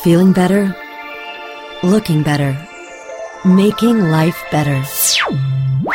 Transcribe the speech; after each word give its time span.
Feeling 0.00 0.32
better? 0.32 0.74
Looking 1.82 2.22
better? 2.22 2.56
Making 3.44 4.10
life 4.10 4.42
better. 4.50 4.82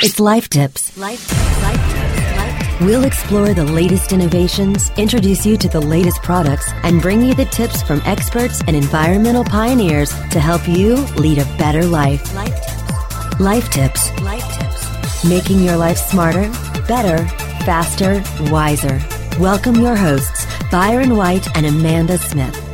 It's 0.02 0.20
Life 0.20 0.48
Tips. 0.50 0.96
Life, 0.98 1.30
life 1.62 1.76
Tips. 1.76 2.38
Life. 2.38 2.82
We'll 2.82 3.04
explore 3.04 3.54
the 3.54 3.66
latest 3.66 4.14
innovations, 4.14 4.92
introduce 4.98 5.46
you 5.46 5.58
to 5.58 5.68
the 5.68 5.82
latest 5.82 6.22
products, 6.22 6.72
and 6.84 7.02
bring 7.02 7.22
you 7.22 7.34
the 7.34 7.46
tips 7.46 7.82
from 7.82 8.02
experts 8.06 8.62
and 8.68 8.76
environmental 8.76 9.44
pioneers 9.44 10.10
to 10.30 10.40
help 10.40 10.68
you 10.68 10.96
lead 11.18 11.40
a 11.40 11.58
better 11.58 11.84
life. 11.84 12.34
Life 12.34 12.62
Tips. 12.62 13.40
Life 13.42 13.70
Tips. 13.72 14.22
Life 14.22 14.60
Tips. 14.60 15.26
Making 15.26 15.64
your 15.64 15.76
life 15.76 15.98
smarter, 15.98 16.50
better, 16.88 17.26
faster, 17.66 18.24
wiser. 18.52 19.02
Welcome 19.40 19.76
your 19.76 19.96
hosts, 19.96 20.46
Byron 20.72 21.18
White 21.18 21.48
and 21.58 21.66
Amanda 21.66 22.18
Smith. 22.18 22.67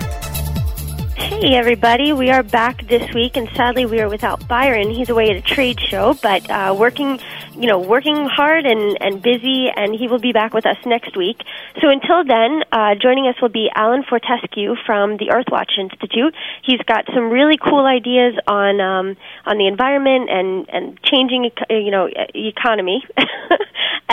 Hey, 1.44 1.56
everybody. 1.56 2.14
We 2.14 2.30
are 2.30 2.42
back 2.42 2.88
this 2.88 3.14
week, 3.14 3.36
and 3.36 3.50
sadly, 3.54 3.86
we 3.86 4.00
are 4.00 4.08
without 4.08 4.48
Byron. 4.48 4.90
He's 4.90 5.10
away 5.10 5.30
at 5.30 5.36
a 5.36 5.42
trade 5.42 5.78
show, 5.78 6.14
but 6.24 6.50
uh, 6.50 6.74
working, 6.80 7.20
you 7.54 7.68
know, 7.68 7.80
working 7.80 8.30
hard 8.32 8.66
and, 8.66 8.98
and 9.02 9.22
busy, 9.22 9.68
and 9.68 9.94
he 9.94 10.08
will 10.08 10.22
be 10.22 10.32
back 10.32 10.54
with 10.54 10.66
us 10.66 10.78
next 10.86 11.18
week. 11.18 11.42
So 11.82 11.90
until 11.90 12.24
then, 12.24 12.64
uh, 12.72 12.96
joining 12.96 13.28
us 13.28 13.36
will 13.42 13.50
be 13.50 13.70
Alan 13.76 14.06
Fortescue 14.08 14.76
from 14.86 15.18
the 15.18 15.36
Earthwatch 15.36 15.78
Institute. 15.78 16.34
He's 16.64 16.80
got 16.88 17.08
some 17.14 17.30
really 17.30 17.58
cool 17.58 17.86
ideas 17.86 18.36
on 18.48 18.80
um, 18.80 19.18
on 19.46 19.58
the 19.58 19.68
environment 19.68 20.30
and 20.30 20.70
and 20.70 21.04
changing, 21.04 21.52
you 21.70 21.92
know, 21.92 22.08
economy, 22.34 23.04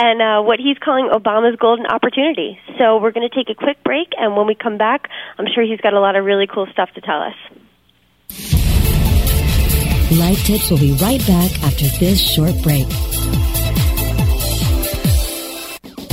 and 0.01 0.19
uh, 0.19 0.41
what 0.41 0.59
he's 0.59 0.77
calling 0.79 1.09
Obama's 1.13 1.55
golden 1.59 1.85
opportunity. 1.85 2.59
So 2.79 2.97
we're 2.97 3.11
going 3.11 3.27
to 3.29 3.35
take 3.35 3.49
a 3.49 3.55
quick 3.55 3.83
break, 3.83 4.09
and 4.17 4.35
when 4.35 4.47
we 4.47 4.55
come 4.55 4.77
back, 4.77 5.07
I'm 5.37 5.45
sure 5.53 5.63
he's 5.63 5.79
got 5.79 5.93
a 5.93 5.99
lot 5.99 6.15
of 6.15 6.25
really 6.25 6.47
cool 6.47 6.65
stuff 6.73 6.89
to 6.95 7.01
tell 7.01 7.21
us. 7.21 7.35
Life 10.17 10.43
Tips 10.43 10.71
will 10.71 10.79
be 10.79 10.93
right 10.93 11.25
back 11.27 11.51
after 11.63 11.85
this 11.99 12.19
short 12.19 12.55
break. 12.63 12.87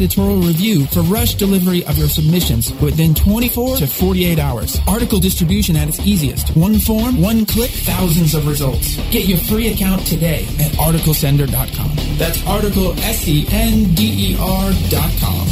editorial 0.00 0.40
review 0.40 0.86
for 0.86 1.00
rush 1.02 1.34
delivery 1.34 1.84
of 1.84 1.98
your 1.98 2.08
submissions 2.08 2.72
within 2.80 3.14
24 3.14 3.76
to 3.76 3.86
48 3.86 4.38
hours. 4.38 4.78
Article 4.88 5.18
distribution 5.18 5.76
at 5.76 5.88
its 5.88 6.00
easiest. 6.00 6.56
One 6.56 6.78
form, 6.78 7.20
one 7.20 7.44
click, 7.44 7.70
thousands 7.70 8.34
of 8.34 8.46
results. 8.46 8.96
Get 9.10 9.26
your 9.26 9.36
free 9.38 9.68
account 9.68 10.06
today 10.06 10.44
at 10.58 10.72
articlesender.com. 10.72 12.16
That's 12.16 12.46
article 12.46 12.98
S-E-N-D-E-R 12.98 14.72
dot 14.88 15.12
com. 15.20 15.46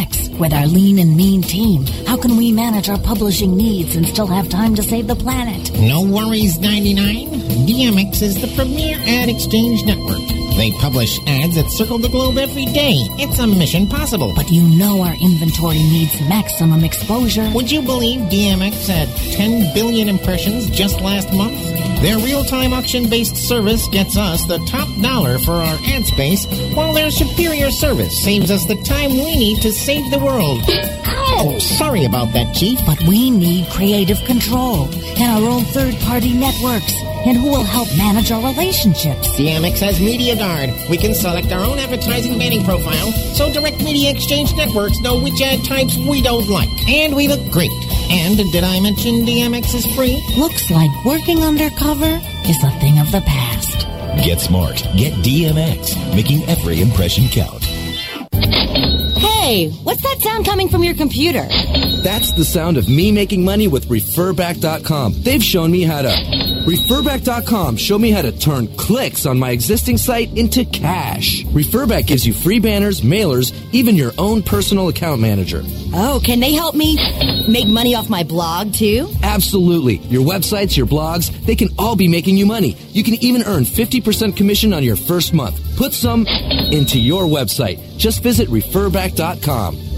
X, 0.00 0.28
with 0.30 0.52
our 0.54 0.66
lean 0.66 0.98
and 0.98 1.14
mean 1.14 1.42
team, 1.42 1.84
how 2.06 2.16
can 2.16 2.38
we 2.38 2.50
manage 2.52 2.88
our 2.88 2.98
publishing 2.98 3.54
needs 3.54 3.96
and 3.96 4.06
still 4.06 4.26
have 4.26 4.48
time 4.48 4.74
to 4.76 4.82
save 4.82 5.06
the 5.08 5.16
planet? 5.16 5.70
No 5.78 6.02
worries, 6.02 6.58
99. 6.58 7.28
DMX 7.66 8.22
is 8.22 8.40
the 8.40 8.48
premier 8.56 8.96
ad 9.06 9.28
exchange 9.28 9.84
network. 9.84 10.37
They 10.58 10.72
publish 10.72 11.20
ads 11.24 11.54
that 11.54 11.70
circle 11.70 11.98
the 11.98 12.08
globe 12.08 12.36
every 12.36 12.66
day. 12.66 12.96
It's 13.16 13.38
a 13.38 13.46
mission 13.46 13.86
possible. 13.86 14.32
But 14.34 14.50
you 14.50 14.62
know 14.76 15.02
our 15.02 15.14
inventory 15.14 15.78
needs 15.78 16.20
maximum 16.28 16.82
exposure. 16.82 17.48
Would 17.54 17.70
you 17.70 17.80
believe 17.80 18.22
DMX 18.22 18.88
had 18.88 19.08
10 19.34 19.72
billion 19.72 20.08
impressions 20.08 20.68
just 20.68 21.00
last 21.00 21.32
month? 21.32 21.56
Their 22.02 22.18
real-time 22.18 22.72
auction-based 22.72 23.36
service 23.36 23.86
gets 23.86 24.16
us 24.16 24.46
the 24.46 24.58
top 24.66 24.88
dollar 25.00 25.38
for 25.38 25.52
our 25.52 25.78
ad 25.86 26.04
space, 26.06 26.44
while 26.74 26.92
their 26.92 27.12
superior 27.12 27.70
service 27.70 28.20
saves 28.20 28.50
us 28.50 28.66
the 28.66 28.82
time 28.82 29.10
we 29.10 29.36
need 29.36 29.62
to 29.62 29.70
save 29.70 30.10
the 30.10 30.18
world. 30.18 30.60
Ow! 31.38 31.58
Sorry 31.58 32.04
about 32.04 32.32
that, 32.32 32.52
Chief. 32.54 32.78
But 32.84 33.00
we 33.06 33.30
need 33.30 33.70
creative 33.70 34.18
control 34.24 34.88
and 35.18 35.30
our 35.30 35.48
own 35.48 35.62
third-party 35.64 36.32
networks. 36.34 36.92
And 37.26 37.36
who 37.36 37.50
will 37.50 37.64
help 37.64 37.88
manage 37.96 38.32
our 38.32 38.42
relationships? 38.42 39.28
DMX 39.38 39.78
has 39.80 40.00
Media 40.00 40.34
Guard. 40.34 40.70
We 40.90 40.96
can 40.96 41.14
select 41.14 41.52
our 41.52 41.64
own 41.64 41.78
advertising 41.78 42.38
banning 42.38 42.64
profile, 42.64 43.12
so 43.34 43.52
direct 43.52 43.82
media 43.82 44.10
exchange 44.10 44.54
networks 44.56 44.98
know 45.00 45.22
which 45.22 45.40
ad 45.42 45.64
types 45.64 45.96
we 45.96 46.22
don't 46.22 46.48
like. 46.48 46.70
And 46.88 47.14
we 47.14 47.28
look 47.28 47.42
great. 47.50 47.70
And 48.10 48.38
did 48.50 48.64
I 48.64 48.80
mention 48.80 49.26
DMX 49.26 49.74
is 49.74 49.86
free? 49.94 50.22
Looks 50.36 50.70
like 50.70 50.90
working 51.04 51.42
undercover 51.44 52.18
is 52.48 52.62
a 52.64 52.70
thing 52.80 52.98
of 52.98 53.12
the 53.12 53.20
past. 53.26 53.86
Get 54.24 54.40
smart. 54.40 54.82
Get 54.96 55.12
DMX, 55.22 55.94
making 56.16 56.48
every 56.48 56.80
impression 56.80 57.28
count. 57.28 57.67
Hey, 59.48 59.70
what's 59.70 60.02
that 60.02 60.20
sound 60.20 60.44
coming 60.44 60.68
from 60.68 60.84
your 60.84 60.92
computer? 60.92 61.48
That's 62.02 62.32
the 62.32 62.44
sound 62.44 62.76
of 62.76 62.86
me 62.86 63.10
making 63.10 63.46
money 63.46 63.66
with 63.66 63.86
referback.com. 63.88 65.22
They've 65.22 65.42
shown 65.42 65.70
me 65.70 65.84
how 65.84 66.02
to. 66.02 66.10
Referback.com 66.68 67.78
show 67.78 67.98
me 67.98 68.10
how 68.10 68.20
to 68.20 68.30
turn 68.30 68.68
clicks 68.76 69.24
on 69.24 69.38
my 69.38 69.52
existing 69.52 69.96
site 69.96 70.36
into 70.36 70.66
cash. 70.66 71.44
Referback 71.44 72.06
gives 72.06 72.26
you 72.26 72.34
free 72.34 72.58
banners, 72.58 73.00
mailers, 73.00 73.54
even 73.72 73.96
your 73.96 74.12
own 74.18 74.42
personal 74.42 74.88
account 74.88 75.22
manager. 75.22 75.62
Oh, 75.94 76.20
can 76.22 76.40
they 76.40 76.52
help 76.52 76.74
me 76.74 76.98
make 77.48 77.68
money 77.68 77.94
off 77.94 78.10
my 78.10 78.24
blog 78.24 78.74
too? 78.74 79.08
Absolutely. 79.22 79.96
Your 80.08 80.26
websites, 80.26 80.76
your 80.76 80.86
blogs, 80.86 81.30
they 81.46 81.56
can 81.56 81.70
all 81.78 81.96
be 81.96 82.06
making 82.06 82.36
you 82.36 82.44
money. 82.44 82.76
You 82.90 83.02
can 83.02 83.14
even 83.24 83.42
earn 83.44 83.64
50% 83.64 84.36
commission 84.36 84.74
on 84.74 84.82
your 84.82 84.96
first 84.96 85.32
month. 85.32 85.58
Put 85.78 85.94
some 85.94 86.26
into 86.72 86.98
your 86.98 87.24
website. 87.24 87.96
Just 87.96 88.22
visit 88.22 88.48
referback.com. 88.48 89.88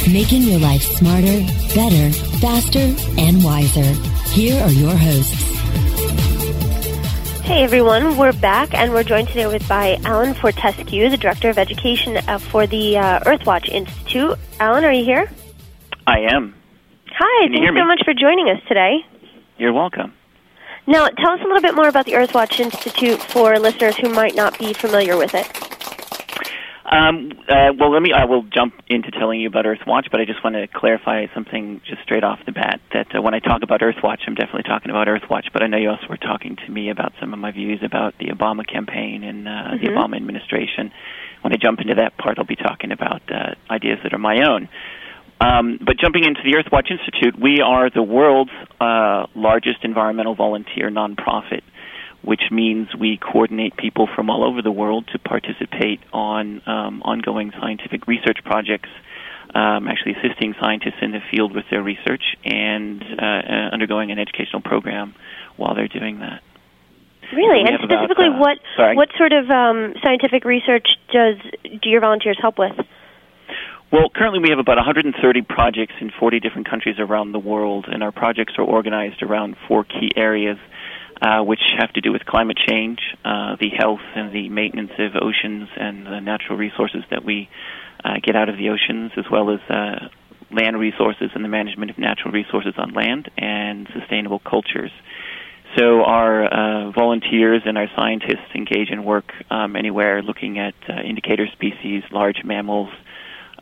Making 0.07 0.43
your 0.43 0.59
life 0.59 0.83
smarter, 0.83 1.41
better, 1.73 2.30
faster, 2.41 2.93
and 3.19 3.43
wiser. 3.43 3.83
Here 4.31 4.59
are 4.63 4.71
your 4.71 4.95
hosts. 4.95 5.49
Hey 7.43 7.63
everyone, 7.63 8.17
we're 8.17 8.33
back 8.33 8.73
and 8.73 8.91
we're 8.93 9.03
joined 9.03 9.27
today 9.27 9.45
with 9.45 9.67
by 9.67 9.99
Alan 10.05 10.33
Fortescue, 10.33 11.09
the 11.09 11.17
Director 11.17 11.49
of 11.49 11.59
Education 11.59 12.17
uh, 12.27 12.39
for 12.39 12.65
the 12.65 12.97
uh, 12.97 13.19
Earthwatch 13.21 13.69
Institute. 13.69 14.39
Alan, 14.59 14.83
are 14.83 14.91
you 14.91 15.03
here? 15.05 15.29
I 16.07 16.19
am. 16.21 16.55
Hi, 17.09 17.45
Can 17.45 17.53
you 17.53 17.59
thanks 17.59 17.65
hear 17.65 17.73
me? 17.73 17.81
so 17.81 17.85
much 17.85 18.01
for 18.03 18.13
joining 18.15 18.49
us 18.49 18.61
today. 18.67 19.05
You're 19.57 19.73
welcome. 19.73 20.13
Now, 20.87 21.07
tell 21.09 21.31
us 21.31 21.41
a 21.41 21.43
little 21.43 21.61
bit 21.61 21.75
more 21.75 21.87
about 21.87 22.05
the 22.05 22.13
Earthwatch 22.13 22.59
Institute 22.59 23.21
for 23.21 23.59
listeners 23.59 23.97
who 23.97 24.09
might 24.09 24.33
not 24.33 24.57
be 24.57 24.73
familiar 24.73 25.15
with 25.15 25.35
it. 25.35 25.70
Um, 26.91 27.31
uh, 27.47 27.71
well, 27.79 27.89
let 27.91 28.01
me. 28.01 28.11
I 28.11 28.25
will 28.25 28.43
jump 28.43 28.73
into 28.87 29.11
telling 29.11 29.39
you 29.39 29.47
about 29.47 29.63
Earthwatch, 29.63 30.11
but 30.11 30.19
I 30.19 30.25
just 30.25 30.43
want 30.43 30.57
to 30.57 30.67
clarify 30.67 31.27
something 31.33 31.79
just 31.87 32.01
straight 32.03 32.25
off 32.25 32.39
the 32.45 32.51
bat. 32.51 32.81
That 32.93 33.15
uh, 33.15 33.21
when 33.21 33.33
I 33.33 33.39
talk 33.39 33.63
about 33.63 33.79
Earthwatch, 33.79 34.19
I'm 34.27 34.35
definitely 34.35 34.63
talking 34.63 34.91
about 34.91 35.07
Earthwatch. 35.07 35.53
But 35.53 35.63
I 35.63 35.67
know 35.67 35.77
you 35.77 35.89
also 35.89 36.07
were 36.09 36.17
talking 36.17 36.57
to 36.57 36.69
me 36.69 36.89
about 36.89 37.13
some 37.21 37.31
of 37.31 37.39
my 37.39 37.51
views 37.51 37.79
about 37.81 38.15
the 38.19 38.25
Obama 38.27 38.67
campaign 38.67 39.23
and 39.23 39.47
uh, 39.47 39.77
the 39.79 39.87
Mhm. 39.87 39.95
Obama 39.95 40.17
administration. 40.17 40.91
When 41.41 41.53
I 41.53 41.55
jump 41.55 41.79
into 41.79 41.95
that 41.95 42.17
part, 42.17 42.37
I'll 42.37 42.45
be 42.45 42.57
talking 42.57 42.91
about 42.91 43.21
uh, 43.31 43.55
ideas 43.69 43.99
that 44.03 44.13
are 44.13 44.19
my 44.19 44.41
own. 44.41 44.67
Um, 45.39 45.79
but 45.81 45.97
jumping 45.97 46.25
into 46.25 46.41
the 46.43 46.53
Earthwatch 46.53 46.91
Institute, 46.91 47.39
we 47.39 47.61
are 47.61 47.89
the 47.89 48.03
world's 48.03 48.51
uh, 48.79 49.25
largest 49.33 49.83
environmental 49.83 50.35
volunteer 50.35 50.91
nonprofit, 50.91 51.61
which 52.23 52.41
means 52.51 52.87
we 52.95 53.17
coordinate 53.17 53.75
people 53.77 54.07
from 54.15 54.29
all 54.29 54.43
over 54.43 54.61
the 54.61 54.71
world 54.71 55.07
to 55.11 55.19
participate 55.19 55.99
on 56.13 56.61
um, 56.67 57.01
ongoing 57.03 57.51
scientific 57.59 58.07
research 58.07 58.37
projects, 58.43 58.89
um, 59.55 59.87
actually 59.87 60.13
assisting 60.13 60.53
scientists 60.59 61.01
in 61.01 61.11
the 61.11 61.21
field 61.31 61.53
with 61.53 61.65
their 61.69 61.81
research 61.81 62.23
and 62.45 63.03
uh, 63.03 63.25
uh, 63.25 63.69
undergoing 63.73 64.11
an 64.11 64.19
educational 64.19 64.61
program 64.61 65.15
while 65.57 65.75
they're 65.75 65.87
doing 65.87 66.19
that. 66.19 66.41
Really, 67.33 67.61
and 67.61 67.69
have 67.69 67.83
about, 67.83 68.03
specifically, 68.03 68.27
uh, 68.27 68.39
what 68.39 68.57
sorry. 68.75 68.95
what 68.95 69.09
sort 69.17 69.31
of 69.31 69.49
um, 69.49 69.93
scientific 70.03 70.43
research 70.43 70.87
does 71.13 71.37
do 71.63 71.89
your 71.89 72.01
volunteers 72.01 72.37
help 72.41 72.59
with? 72.59 72.75
Well, 73.91 74.09
currently 74.09 74.39
we 74.39 74.49
have 74.49 74.59
about 74.59 74.77
130 74.77 75.41
projects 75.41 75.93
in 75.99 76.11
40 76.17 76.39
different 76.39 76.69
countries 76.69 76.95
around 76.97 77.33
the 77.33 77.39
world, 77.39 77.87
and 77.91 78.03
our 78.03 78.11
projects 78.11 78.53
are 78.57 78.63
organized 78.63 79.21
around 79.21 79.57
four 79.67 79.83
key 79.83 80.11
areas, 80.15 80.57
uh, 81.21 81.41
which 81.41 81.61
have 81.77 81.93
to 81.93 82.01
do 82.01 82.11
with 82.11 82.25
climate 82.25 82.57
change, 82.67 82.99
uh, 83.23 83.55
the 83.59 83.69
health 83.69 84.01
and 84.15 84.33
the 84.33 84.49
maintenance 84.49 84.91
of 84.97 85.15
oceans 85.21 85.69
and 85.77 86.05
the 86.05 86.19
natural 86.19 86.57
resources 86.57 87.03
that 87.11 87.23
we 87.23 87.49
uh, 88.03 88.15
get 88.23 88.35
out 88.35 88.49
of 88.49 88.57
the 88.57 88.69
oceans, 88.69 89.11
as 89.17 89.25
well 89.31 89.51
as 89.51 89.59
uh, 89.69 90.07
land 90.51 90.79
resources 90.79 91.29
and 91.35 91.45
the 91.45 91.49
management 91.49 91.91
of 91.91 91.97
natural 91.97 92.31
resources 92.33 92.73
on 92.77 92.93
land, 92.93 93.29
and 93.37 93.87
sustainable 93.93 94.39
cultures. 94.39 94.91
So 95.77 96.03
our 96.03 96.43
uh, 96.43 96.91
volunteers 96.91 97.61
and 97.65 97.77
our 97.77 97.87
scientists 97.95 98.51
engage 98.55 98.89
in 98.89 99.05
work 99.05 99.31
um, 99.49 99.75
anywhere 99.75 100.21
looking 100.21 100.59
at 100.59 100.73
uh, 100.89 101.01
indicator 101.01 101.47
species, 101.53 102.03
large 102.11 102.43
mammals, 102.43 102.89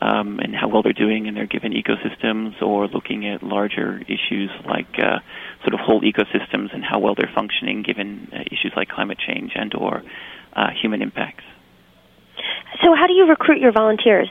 um, 0.02 0.40
and 0.40 0.56
how 0.56 0.68
well 0.68 0.82
they're 0.82 0.94
doing 0.94 1.26
in 1.26 1.36
their 1.36 1.48
given 1.48 1.74
ecosystems, 1.74 2.62
or 2.62 2.88
looking 2.88 3.28
at 3.28 3.44
larger 3.44 4.02
issues 4.08 4.50
like 4.66 4.88
uh, 4.98 5.20
sort 5.62 5.74
of 5.74 5.80
whole 5.80 6.02
ecosystems 6.02 6.74
and 6.74 6.84
how 6.84 7.00
well 7.00 7.16
they're 7.16 7.32
functioning 7.34 7.84
given 7.84 8.30
uh, 8.34 8.42
issues 8.48 8.72
like 8.76 8.90
climate 8.90 9.18
change 9.20 9.52
and 9.56 9.74
or 9.76 10.04
uh, 10.54 10.68
human 10.82 11.02
impacts. 11.02 11.44
So, 12.84 12.96
how 12.96 13.08
do 13.08 13.14
you 13.14 13.28
recruit 13.28 13.60
your 13.60 13.72
volunteers? 13.72 14.30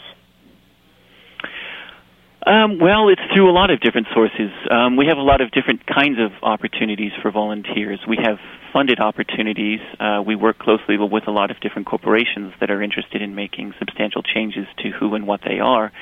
Um, 2.49 2.79
well, 2.79 3.11
it's 3.11 3.21
through 3.35 3.51
a 3.51 3.53
lot 3.53 3.71
of 3.71 3.79
different 3.81 4.07
sources. 4.15 4.51
Um, 4.71 4.97
we 4.97 5.05
have 5.05 5.19
a 5.19 5.23
lot 5.23 5.43
of 5.43 5.51
different 5.51 5.85
kinds 5.87 6.17
of 6.19 6.33
opportunities 6.43 7.13
for 7.21 7.31
volunteers. 7.31 8.01
We 8.09 8.17
have 8.25 8.39
funded 8.73 9.01
opportunities. 9.01 9.81
Uh, 10.01 10.23
we 10.27 10.35
work 10.35 10.59
closely 10.59 10.97
with 10.97 11.29
a 11.29 11.31
lot 11.31 11.51
of 11.51 11.61
different 11.61 11.87
corporations 11.87 12.55
that 12.61 12.71
are 12.71 12.83
interested 12.83 13.21
in 13.21 13.35
making 13.35 13.75
substantial 13.79 14.23
changes 14.23 14.65
to 14.79 14.89
who 14.89 15.15
and 15.15 15.27
what 15.27 15.41
they 15.47 15.61
are 15.61 15.93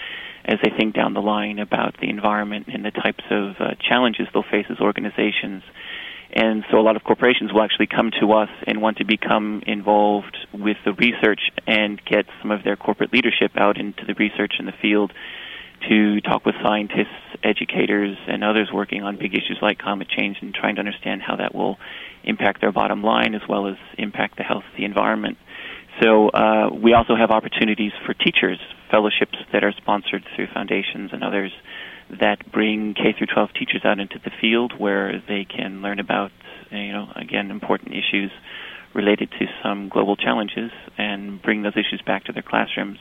as 0.44 0.60
they 0.62 0.70
think 0.70 0.94
down 0.94 1.14
the 1.14 1.20
line 1.20 1.58
about 1.58 1.96
the 2.00 2.08
environment 2.08 2.68
and 2.72 2.84
the 2.84 2.92
types 2.92 3.24
of 3.28 3.56
uh, 3.58 3.74
challenges 3.80 4.28
they'll 4.32 4.44
face 4.44 4.66
as 4.70 4.78
organizations. 4.78 5.64
And 6.32 6.64
so 6.70 6.78
a 6.78 6.84
lot 6.86 6.94
of 6.94 7.02
corporations 7.02 7.52
will 7.52 7.62
actually 7.62 7.88
come 7.88 8.12
to 8.20 8.32
us 8.34 8.50
and 8.68 8.80
want 8.80 8.98
to 8.98 9.04
become 9.04 9.64
involved 9.66 10.36
with 10.54 10.76
the 10.84 10.92
research 10.92 11.40
and 11.66 12.00
get 12.04 12.26
some 12.40 12.52
of 12.52 12.62
their 12.62 12.76
corporate 12.76 13.12
leadership 13.12 13.50
out 13.56 13.80
into 13.80 14.04
the 14.06 14.14
research 14.14 14.54
in 14.60 14.66
the 14.66 14.74
field 14.80 15.12
to 15.88 16.20
talk 16.20 16.44
with 16.44 16.54
scientists, 16.62 17.08
educators, 17.42 18.16
and 18.26 18.42
others 18.42 18.70
working 18.72 19.02
on 19.02 19.16
big 19.16 19.34
issues 19.34 19.58
like 19.62 19.78
climate 19.78 20.08
change 20.08 20.38
and 20.40 20.54
trying 20.54 20.76
to 20.76 20.80
understand 20.80 21.22
how 21.22 21.36
that 21.36 21.54
will 21.54 21.76
impact 22.24 22.60
their 22.60 22.72
bottom 22.72 23.02
line 23.02 23.34
as 23.34 23.42
well 23.48 23.66
as 23.68 23.76
impact 23.98 24.36
the 24.36 24.42
health 24.42 24.64
of 24.70 24.76
the 24.76 24.84
environment. 24.84 25.38
So 26.02 26.28
uh, 26.28 26.70
we 26.72 26.92
also 26.92 27.16
have 27.16 27.30
opportunities 27.30 27.92
for 28.04 28.12
teachers, 28.12 28.58
fellowships 28.90 29.38
that 29.52 29.64
are 29.64 29.72
sponsored 29.72 30.24
through 30.34 30.48
foundations 30.52 31.10
and 31.12 31.24
others 31.24 31.52
that 32.20 32.50
bring 32.52 32.94
K 32.94 33.14
through 33.16 33.28
12 33.32 33.50
teachers 33.58 33.82
out 33.84 33.98
into 33.98 34.18
the 34.22 34.30
field 34.40 34.72
where 34.78 35.22
they 35.26 35.44
can 35.44 35.82
learn 35.82 35.98
about, 35.98 36.30
you 36.70 36.92
know, 36.92 37.08
again, 37.16 37.50
important 37.50 37.92
issues 37.92 38.30
related 38.94 39.30
to 39.38 39.46
some 39.62 39.88
global 39.88 40.16
challenges 40.16 40.70
and 40.96 41.40
bring 41.42 41.62
those 41.62 41.76
issues 41.76 42.00
back 42.06 42.24
to 42.24 42.32
their 42.32 42.42
classrooms. 42.42 42.98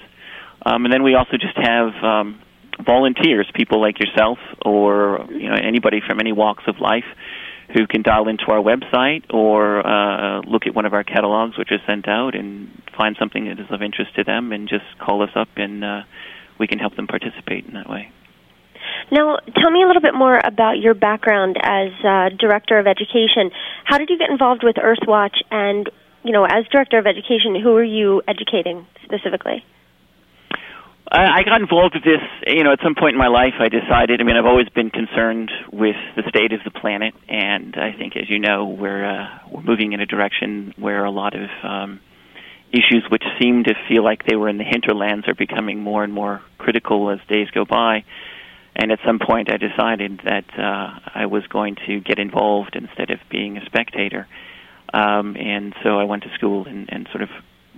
Um, 0.66 0.86
and 0.86 0.94
then 0.94 1.04
we 1.04 1.16
also 1.16 1.38
just 1.38 1.56
have 1.56 1.94
um, 2.04 2.42
volunteers, 2.84 3.50
people 3.54 3.82
like 3.82 4.00
yourself 4.00 4.38
or 4.66 5.26
you 5.30 5.50
know 5.50 5.56
anybody 5.56 6.02
from 6.06 6.20
any 6.20 6.32
walks 6.32 6.64
of 6.68 6.80
life 6.80 7.06
who 7.74 7.88
can 7.88 8.02
dial 8.04 8.28
into 8.28 8.46
our 8.50 8.62
website 8.62 9.24
or 9.34 9.86
uh, 9.86 10.42
look 10.42 10.68
at 10.68 10.76
one 10.76 10.86
of 10.86 10.94
our 10.94 11.04
catalogs, 11.04 11.58
which 11.58 11.72
is 11.72 11.80
sent 11.88 12.08
out, 12.08 12.36
and 12.36 12.70
find 12.98 13.16
something 13.20 13.46
that 13.46 13.60
is 13.60 13.66
of 13.72 13.82
interest 13.82 14.16
to 14.16 14.24
them, 14.24 14.52
and 14.52 14.70
just 14.70 14.86
call 15.00 15.24
us 15.24 15.32
up, 15.36 15.50
and 15.56 15.84
uh, 15.84 16.02
we 16.60 16.68
can 16.68 16.80
help 16.80 16.96
them 16.96 17.08
participate 17.08 17.66
in 17.66 17.74
that 17.74 17.90
way. 17.90 18.12
Now, 19.12 19.38
tell 19.60 19.72
me 19.72 19.84
a 19.84 19.88
little 19.88 20.02
bit 20.02 20.14
more 20.14 20.40
about 20.44 20.78
your 20.78 20.94
background 20.94 21.58
as 21.62 21.90
uh, 22.04 22.30
director 22.38 22.78
of 22.78 22.88
education. 22.88 23.52
How 23.84 23.98
did 23.98 24.10
you 24.10 24.18
get 24.18 24.30
involved 24.30 24.64
with 24.64 24.76
Earthwatch, 24.76 25.38
and 25.52 25.90
you 26.24 26.32
know, 26.32 26.46
as 26.46 26.66
director 26.72 26.98
of 26.98 27.06
education, 27.06 27.60
who 27.62 27.76
are 27.76 27.84
you 27.84 28.22
educating 28.28 28.86
specifically? 29.04 29.64
I 31.12 31.40
I 31.40 31.44
got 31.44 31.62
involved 31.62 31.96
with 31.96 32.04
this, 32.04 32.22
you 32.48 32.64
know, 32.64 32.72
at 32.72 32.80
some 32.84 32.96
point 32.96 33.14
in 33.14 33.20
my 33.20 33.28
life. 33.28 33.54
I 33.60 33.70
decided. 33.70 34.22
I 34.22 34.24
mean, 34.24 34.38
I've 34.38 34.46
always 34.46 34.70
been 34.70 34.90
concerned 34.90 35.52
with 35.72 35.96
the 36.16 36.24
state 36.30 36.52
of 36.54 36.62
the 36.64 36.72
planet, 36.72 37.14
and 37.28 37.76
I 37.76 37.94
think, 37.98 38.16
as 38.16 38.30
you 38.30 38.40
know, 38.40 38.66
we're 38.66 39.06
uh, 39.06 39.40
we're 39.52 39.64
moving 39.64 39.94
in 39.94 40.00
a 40.00 40.06
direction 40.06 40.74
where 40.78 41.04
a 41.04 41.12
lot 41.12 41.36
of 41.36 41.50
um, 41.64 42.00
issues, 42.72 43.06
which 43.10 43.24
seem 43.40 43.64
to 43.66 43.74
feel 43.88 44.04
like 44.04 44.26
they 44.26 44.36
were 44.36 44.50
in 44.50 44.58
the 44.58 44.64
hinterlands, 44.64 45.28
are 45.28 45.36
becoming 45.36 45.80
more 45.80 46.04
and 46.04 46.14
more 46.14 46.42
critical 46.58 47.10
as 47.10 47.20
days 47.28 47.50
go 47.52 47.66
by. 47.66 48.04
And 48.76 48.92
at 48.92 49.00
some 49.06 49.20
point, 49.20 49.50
I 49.50 49.56
decided 49.56 50.22
that 50.26 50.46
uh, 50.58 51.00
I 51.16 51.28
was 51.28 51.48
going 51.48 51.78
to 51.88 52.02
get 52.02 52.20
involved 52.20 52.76
instead 52.76 53.10
of 53.10 53.20
being 53.30 53.58
a 53.58 53.66
spectator. 53.66 54.28
Um, 54.94 55.38
and 55.38 55.74
so 55.82 55.98
I 55.98 56.04
went 56.04 56.24
to 56.24 56.34
school 56.36 56.68
and, 56.68 56.90
and 56.92 57.08
sort 57.12 57.22
of 57.22 57.30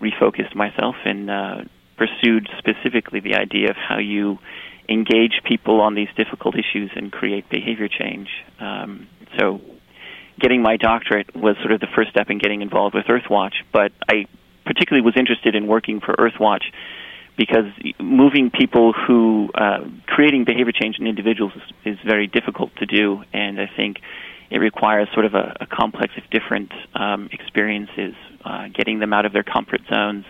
refocused 0.02 0.56
myself 0.56 0.96
and 1.06 1.30
uh, 1.30 1.58
pursued 1.98 2.50
specifically 2.58 3.20
the 3.20 3.36
idea 3.36 3.70
of 3.70 3.76
how 3.76 3.98
you 3.98 4.38
engage 4.90 5.42
people 5.44 5.82
on 5.82 5.96
these 5.96 6.08
difficult 6.16 6.56
issues 6.56 6.92
and 6.96 7.12
create 7.12 7.50
behavior 7.50 7.88
change. 7.88 8.30
Um, 8.60 9.08
so, 9.38 9.60
getting 10.40 10.62
my 10.62 10.78
doctorate 10.78 11.36
was 11.36 11.58
sort 11.58 11.72
of 11.72 11.80
the 11.80 11.88
first 11.96 12.12
step 12.12 12.30
in 12.30 12.38
getting 12.38 12.62
involved 12.62 12.96
with 12.96 13.06
Earthwatch, 13.06 13.54
but 13.74 13.92
I 14.10 14.28
particularly 14.66 15.04
was 15.04 15.16
interested 15.18 15.56
in 15.56 15.68
working 15.68 16.00
for 16.00 16.14
Earthwatch 16.16 16.64
because 17.38 17.66
moving 18.00 18.50
people 18.50 18.94
who 18.94 19.50
uh, 19.54 19.80
creating 20.08 20.44
behavior 20.46 20.72
change 20.72 20.98
in 21.00 21.08
individuals 21.08 21.54
is, 21.56 21.94
is 21.94 22.00
very 22.06 22.28
difficult 22.28 22.76
to 22.78 22.86
do, 22.86 23.24
and 23.34 23.60
I 23.60 23.70
think 23.76 23.98
it 24.50 24.58
requires 24.58 25.08
sort 25.14 25.26
of 25.26 25.36
a, 25.36 25.56
a 25.62 25.66
complex 25.68 26.14
of 26.18 26.24
different 26.30 26.72
um, 26.96 27.30
experiences, 27.32 28.16
uh, 28.44 28.68
getting 28.74 29.00
them 29.00 29.14
out 29.14 29.26
of 29.26 29.34
their 29.34 29.44
comfort 29.44 29.82
zones, 29.90 30.26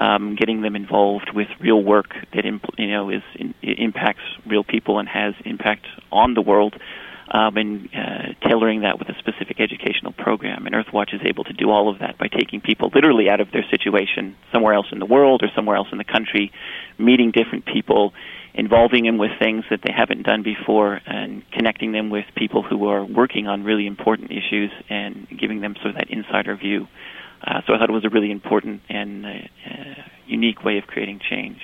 um, 0.00 0.34
getting 0.34 0.62
them 0.62 0.74
involved 0.74 1.30
with 1.34 1.48
real 1.60 1.82
work 1.82 2.14
that 2.34 2.44
impl- 2.44 2.78
you 2.78 2.90
know 2.90 3.10
is 3.10 3.22
in, 3.36 3.54
impacts 3.62 4.22
real 4.46 4.64
people 4.64 4.98
and 4.98 5.08
has 5.08 5.34
impact 5.44 5.86
on 6.10 6.32
the 6.34 6.40
world, 6.40 6.74
um, 7.30 7.56
and 7.58 7.88
uh, 7.94 8.48
tailoring 8.48 8.80
that 8.80 8.98
with 8.98 9.08
a 9.10 9.14
specific 9.18 9.60
educational 9.60 10.12
program. 10.12 10.66
And 10.66 10.74
Earthwatch 10.74 11.14
is 11.14 11.20
able 11.24 11.44
to 11.44 11.52
do 11.52 11.70
all 11.70 11.90
of 11.90 12.00
that 12.00 12.18
by 12.18 12.28
taking 12.28 12.62
people 12.62 12.90
literally 12.94 13.28
out 13.28 13.40
of 13.40 13.52
their 13.52 13.64
situation 13.70 14.36
somewhere 14.52 14.72
else 14.72 14.86
in 14.90 14.98
the 14.98 15.06
world 15.06 15.42
or 15.42 15.48
somewhere 15.54 15.76
else 15.76 15.88
in 15.92 15.98
the 15.98 16.04
country, 16.04 16.50
meeting 16.98 17.30
different 17.30 17.66
people, 17.66 18.14
involving 18.54 19.04
them 19.04 19.18
with 19.18 19.32
things 19.38 19.64
that 19.70 19.80
they 19.84 19.92
haven't 19.92 20.22
done 20.22 20.42
before, 20.42 20.98
and 21.06 21.42
connecting 21.52 21.92
them 21.92 22.08
with 22.08 22.24
people 22.34 22.62
who 22.62 22.88
are 22.88 23.04
working 23.04 23.46
on 23.46 23.64
really 23.64 23.86
important 23.86 24.30
issues 24.30 24.72
and 24.88 25.28
giving 25.38 25.60
them 25.60 25.74
sort 25.76 25.90
of 25.90 25.96
that 25.96 26.08
insider 26.10 26.56
view. 26.56 26.88
Uh, 27.42 27.62
so 27.66 27.74
I 27.74 27.78
thought 27.78 27.88
it 27.88 27.92
was 27.92 28.04
a 28.04 28.10
really 28.10 28.30
important 28.30 28.82
and 28.88 29.24
uh, 29.24 29.28
uh, 29.28 29.94
unique 30.26 30.62
way 30.64 30.78
of 30.78 30.86
creating 30.86 31.20
change. 31.28 31.60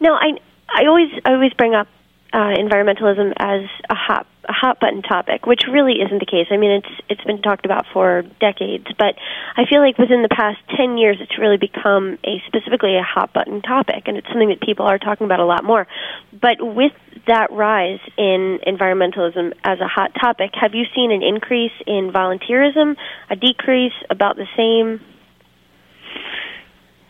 No, 0.00 0.14
I 0.14 0.32
I 0.68 0.86
always 0.86 1.10
I 1.24 1.32
always 1.32 1.52
bring 1.54 1.74
up 1.74 1.88
uh, 2.32 2.54
environmentalism 2.56 3.32
as 3.36 3.62
a 3.90 3.94
hot 3.94 4.26
a 4.48 4.52
hot 4.52 4.80
button 4.80 5.02
topic, 5.02 5.46
which 5.46 5.62
really 5.70 6.00
isn't 6.00 6.18
the 6.18 6.26
case. 6.26 6.46
I 6.50 6.56
mean, 6.56 6.70
it's 6.82 6.94
it's 7.08 7.24
been 7.24 7.42
talked 7.42 7.66
about 7.66 7.84
for 7.92 8.22
decades, 8.40 8.86
but 8.98 9.14
I 9.56 9.66
feel 9.68 9.80
like 9.80 9.98
within 9.98 10.22
the 10.22 10.32
past 10.32 10.58
ten 10.74 10.96
years, 10.96 11.18
it's 11.20 11.38
really 11.38 11.58
become 11.58 12.18
a 12.24 12.42
specifically 12.46 12.96
a 12.96 13.02
hot 13.02 13.34
button 13.34 13.60
topic, 13.60 14.04
and 14.06 14.16
it's 14.16 14.26
something 14.28 14.48
that 14.48 14.60
people 14.60 14.86
are 14.86 14.98
talking 14.98 15.26
about 15.26 15.40
a 15.40 15.44
lot 15.44 15.64
more. 15.64 15.86
But 16.32 16.56
with 16.60 16.92
that 17.26 17.52
rise 17.52 18.00
in 18.16 18.58
environmentalism 18.66 19.52
as 19.62 19.80
a 19.80 19.86
hot 19.86 20.12
topic, 20.18 20.52
have 20.54 20.74
you 20.74 20.84
seen 20.94 21.12
an 21.12 21.22
increase 21.22 21.76
in 21.86 22.10
volunteerism, 22.10 22.96
a 23.28 23.36
decrease, 23.36 23.92
about 24.08 24.36
the 24.36 24.46
same? 24.56 25.00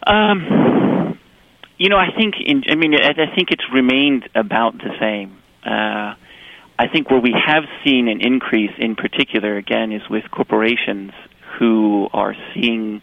Um, 0.05 1.19
you 1.77 1.89
know, 1.89 1.99
I 1.99 2.11
think 2.17 2.35
in, 2.45 2.65
I 2.69 2.75
mean, 2.75 2.95
I 2.95 3.11
I 3.11 3.35
think 3.37 3.53
it's 3.53 3.65
remained 3.73 4.29
about 4.35 4.79
the 4.79 4.91
same. 4.99 5.39
Uh, 5.65 6.15
I 6.79 6.87
think 6.87 7.11
where 7.11 7.21
we 7.21 7.35
have 7.47 7.65
seen 7.85 8.09
an 8.09 8.21
increase, 8.21 8.71
in 8.79 8.95
particular, 8.95 9.57
again, 9.57 9.91
is 9.91 10.03
with 10.09 10.31
corporations 10.31 11.13
who 11.59 12.09
are 12.13 12.35
seeing 12.55 13.03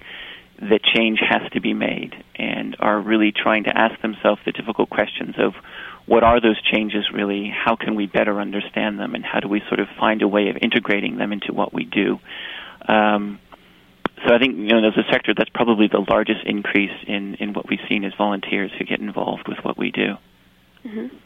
that 0.61 0.81
change 0.83 1.19
has 1.19 1.51
to 1.51 1.59
be 1.59 1.73
made 1.73 2.13
and 2.35 2.77
are 2.79 2.99
really 3.01 3.33
trying 3.33 3.65
to 3.65 3.77
ask 3.77 4.01
themselves 4.01 4.39
the 4.45 4.53
difficult 4.53 4.89
questions 4.89 5.35
of 5.37 5.53
what 6.05 6.23
are 6.23 6.39
those 6.39 6.61
changes 6.61 7.09
really? 7.13 7.49
How 7.53 7.75
can 7.75 7.95
we 7.95 8.05
better 8.05 8.39
understand 8.39 8.97
them? 8.97 9.15
And 9.15 9.25
how 9.25 9.41
do 9.41 9.49
we 9.49 9.61
sort 9.67 9.81
of 9.81 9.87
find 9.99 10.21
a 10.21 10.27
way 10.27 10.49
of 10.49 10.57
integrating 10.61 11.17
them 11.17 11.33
into 11.33 11.51
what 11.51 11.73
we 11.73 11.83
do? 11.83 12.19
Um, 12.87 13.39
so 14.25 14.33
I 14.33 14.39
think 14.39 14.55
you 14.55 14.67
know 14.67 14.81
there's 14.81 14.97
a 14.97 15.11
sector 15.11 15.33
that's 15.37 15.49
probably 15.49 15.87
the 15.87 16.03
largest 16.07 16.45
increase 16.45 16.95
in 17.05 17.35
in 17.35 17.53
what 17.53 17.67
we've 17.67 17.83
seen 17.89 18.05
as 18.05 18.13
volunteers 18.17 18.71
who 18.77 18.85
get 18.85 18.99
involved 19.01 19.47
with 19.47 19.57
what 19.63 19.77
we 19.77 19.91
do. 19.91 20.15
Mm-hmm. 20.85 21.17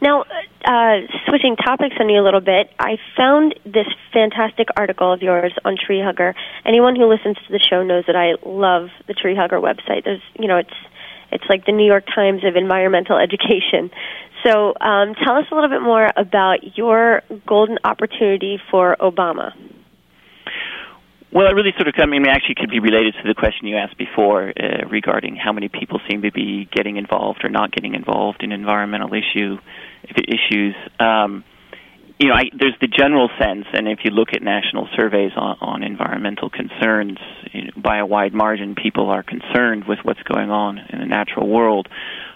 Now, 0.00 0.24
uh, 0.64 1.06
switching 1.28 1.56
topics 1.56 1.96
on 1.98 2.08
you 2.08 2.20
a 2.20 2.24
little 2.24 2.40
bit, 2.40 2.70
I 2.78 2.98
found 3.16 3.54
this 3.64 3.86
fantastic 4.12 4.68
article 4.76 5.12
of 5.12 5.22
yours 5.22 5.54
on 5.64 5.76
Tree 5.76 6.02
Hugger. 6.02 6.34
Anyone 6.66 6.96
who 6.96 7.06
listens 7.08 7.36
to 7.36 7.52
the 7.52 7.58
show 7.58 7.82
knows 7.82 8.04
that 8.06 8.16
I 8.16 8.34
love 8.46 8.88
the 9.06 9.14
Tree 9.14 9.34
Hugger 9.34 9.58
website. 9.58 10.04
There's, 10.04 10.22
you 10.38 10.48
know, 10.48 10.58
it's 10.58 10.74
it's 11.32 11.44
like 11.48 11.66
the 11.66 11.72
New 11.72 11.86
York 11.86 12.04
Times 12.14 12.44
of 12.44 12.54
environmental 12.56 13.18
education. 13.26 13.90
So, 14.44 14.74
um, 14.80 15.14
tell 15.14 15.36
us 15.36 15.46
a 15.50 15.54
little 15.54 15.70
bit 15.70 15.82
more 15.82 16.08
about 16.16 16.76
your 16.76 17.22
golden 17.46 17.78
opportunity 17.82 18.60
for 18.70 18.96
Obama. 19.00 19.52
Well, 21.32 21.48
it 21.48 21.54
really 21.54 21.72
sort 21.76 21.88
of, 21.88 21.94
I 21.98 22.06
mean, 22.06 22.24
actually 22.28 22.54
could 22.54 22.70
be 22.70 22.78
related 22.78 23.14
to 23.22 23.28
the 23.28 23.34
question 23.34 23.66
you 23.66 23.76
asked 23.76 23.98
before 23.98 24.52
uh, 24.56 24.86
regarding 24.88 25.36
how 25.36 25.52
many 25.52 25.68
people 25.68 26.00
seem 26.08 26.22
to 26.22 26.30
be 26.30 26.68
getting 26.72 26.96
involved 26.96 27.44
or 27.44 27.50
not 27.50 27.72
getting 27.72 27.94
involved 27.94 28.42
in 28.42 28.52
environmental 28.52 29.10
issue 29.12 29.58
issues. 30.10 30.74
Um, 30.98 31.44
you 32.18 32.28
know, 32.28 32.34
I, 32.34 32.44
there's 32.58 32.76
the 32.80 32.88
general 32.88 33.28
sense, 33.38 33.66
and 33.74 33.86
if 33.88 34.00
you 34.04 34.10
look 34.10 34.28
at 34.32 34.42
national 34.42 34.88
surveys 34.96 35.32
on, 35.36 35.58
on 35.60 35.82
environmental 35.82 36.48
concerns, 36.48 37.18
you 37.52 37.64
know, 37.64 37.70
by 37.76 37.98
a 37.98 38.06
wide 38.06 38.32
margin, 38.32 38.74
people 38.74 39.10
are 39.10 39.22
concerned 39.22 39.84
with 39.86 39.98
what's 40.02 40.22
going 40.22 40.50
on 40.50 40.78
in 40.78 40.98
the 40.98 41.04
natural 41.04 41.46
world, 41.46 41.88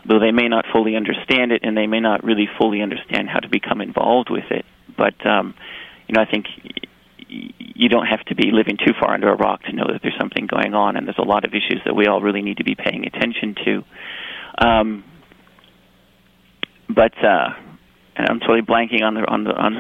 though 0.06 0.18
they 0.18 0.32
may 0.32 0.48
not 0.48 0.66
fully 0.70 0.96
understand 0.96 1.52
it, 1.52 1.60
and 1.62 1.76
they 1.76 1.86
may 1.86 2.00
not 2.00 2.24
really 2.24 2.46
fully 2.58 2.82
understand 2.82 3.28
how 3.30 3.38
to 3.38 3.48
become 3.48 3.80
involved 3.80 4.28
with 4.30 4.50
it. 4.50 4.66
But 4.98 5.14
um, 5.26 5.54
you 6.06 6.14
know, 6.14 6.20
I 6.20 6.30
think 6.30 6.46
you 7.26 7.88
don't 7.88 8.06
have 8.06 8.24
to 8.26 8.34
be 8.34 8.50
living 8.52 8.76
too 8.76 8.92
far 9.00 9.14
under 9.14 9.32
a 9.32 9.36
rock 9.36 9.62
to 9.62 9.72
know 9.72 9.84
that 9.90 10.02
there's 10.02 10.18
something 10.18 10.46
going 10.46 10.74
on, 10.74 10.96
and 10.96 11.06
there's 11.06 11.18
a 11.18 11.22
lot 11.22 11.46
of 11.46 11.52
issues 11.54 11.80
that 11.86 11.94
we 11.94 12.06
all 12.06 12.20
really 12.20 12.42
need 12.42 12.58
to 12.58 12.64
be 12.64 12.74
paying 12.74 13.06
attention 13.06 13.54
to. 13.64 13.84
Um, 14.58 15.04
but 16.94 17.12
uh, 17.25 17.50
I'm 18.16 18.40
totally 18.40 18.62
blanking 18.62 19.02
on 19.02 19.14
the 19.14 19.20
on 19.20 19.44
the 19.44 19.50
on. 19.50 19.75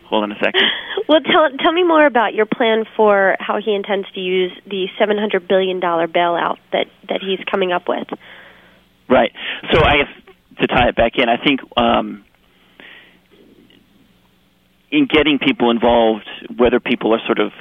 hold 0.08 0.24
on 0.24 0.32
a 0.32 0.36
second. 0.36 0.62
Well, 1.08 1.20
tell 1.20 1.56
tell 1.62 1.72
me 1.72 1.84
more 1.84 2.04
about 2.04 2.34
your 2.34 2.46
plan 2.46 2.82
for 2.96 3.36
how 3.38 3.60
he 3.64 3.76
intends 3.76 4.10
to 4.14 4.20
use 4.20 4.50
the 4.66 4.88
700 4.98 5.46
billion 5.46 5.78
dollar 5.78 6.08
bailout 6.08 6.56
that 6.72 6.86
that 7.08 7.20
he's 7.20 7.38
coming 7.48 7.70
up 7.70 7.84
with. 7.86 8.08
Right. 9.08 9.30
So 9.72 9.84
I 9.84 9.98
guess 9.98 10.34
to 10.62 10.66
tie 10.66 10.88
it 10.88 10.96
back 10.96 11.12
in, 11.16 11.28
I 11.28 11.36
think 11.36 11.60
um, 11.76 12.24
in 14.90 15.06
getting 15.06 15.38
people 15.38 15.70
involved, 15.70 16.28
whether 16.56 16.80
people 16.80 17.14
are 17.14 17.20
sort 17.24 17.38
of 17.38 17.52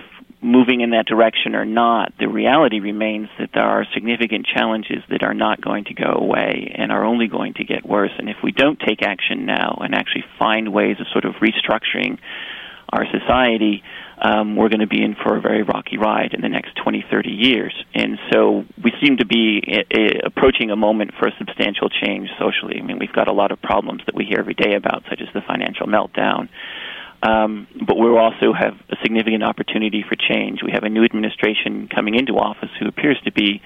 moving 0.45 0.81
in 0.81 0.91
that 0.91 1.07
direction 1.07 1.55
or 1.55 1.65
not, 1.65 2.13
the 2.19 2.27
reality 2.27 2.79
remains 2.79 3.27
that 3.39 3.49
there 3.53 3.63
are 3.63 3.85
significant 3.93 4.45
challenges 4.45 5.03
that 5.09 5.23
are 5.23 5.33
not 5.33 5.59
going 5.59 5.85
to 5.85 5.93
go 5.93 6.13
away 6.13 6.71
and 6.75 6.91
are 6.91 7.03
only 7.03 7.27
going 7.27 7.53
to 7.55 7.63
get 7.63 7.85
worse. 7.85 8.11
And 8.17 8.29
if 8.29 8.37
we 8.43 8.51
don't 8.51 8.79
take 8.79 9.01
action 9.01 9.45
now 9.45 9.79
and 9.81 9.95
actually 9.95 10.23
find 10.37 10.71
ways 10.71 10.97
of 10.99 11.07
sort 11.11 11.25
of 11.25 11.33
restructuring 11.41 12.19
our 12.89 13.05
society, 13.11 13.83
um, 14.21 14.55
we're 14.55 14.69
going 14.69 14.79
to 14.79 14.87
be 14.87 15.03
in 15.03 15.15
for 15.15 15.35
a 15.35 15.41
very 15.41 15.63
rocky 15.63 15.97
ride 15.97 16.33
in 16.33 16.41
the 16.41 16.49
next 16.49 16.75
20, 16.81 17.03
30 17.09 17.29
years. 17.29 17.73
And 17.93 18.17
so 18.31 18.63
we 18.81 18.93
seem 19.01 19.17
to 19.17 19.25
be 19.25 19.61
a, 19.67 19.99
a, 19.99 20.27
approaching 20.27 20.69
a 20.69 20.75
moment 20.75 21.11
for 21.19 21.27
a 21.27 21.31
substantial 21.37 21.89
change 21.89 22.29
socially. 22.39 22.79
I 22.79 22.83
mean, 22.83 22.99
we've 22.99 23.11
got 23.11 23.27
a 23.27 23.33
lot 23.33 23.51
of 23.51 23.61
problems 23.61 24.03
that 24.05 24.15
we 24.15 24.25
hear 24.25 24.39
every 24.39 24.53
day 24.53 24.75
about, 24.75 25.03
such 25.09 25.21
as 25.21 25.27
the 25.33 25.41
financial 25.41 25.87
meltdown 25.87 26.49
um, 27.23 27.67
but 27.87 27.97
we 27.97 28.07
also 28.09 28.53
have 28.53 28.73
a 28.89 28.95
significant 29.01 29.43
opportunity 29.43 30.03
for 30.07 30.15
change. 30.15 30.59
We 30.63 30.71
have 30.71 30.83
a 30.83 30.89
new 30.89 31.03
administration 31.03 31.87
coming 31.93 32.15
into 32.15 32.33
office 32.33 32.69
who 32.79 32.87
appears 32.87 33.19
to 33.25 33.31
be 33.31 33.61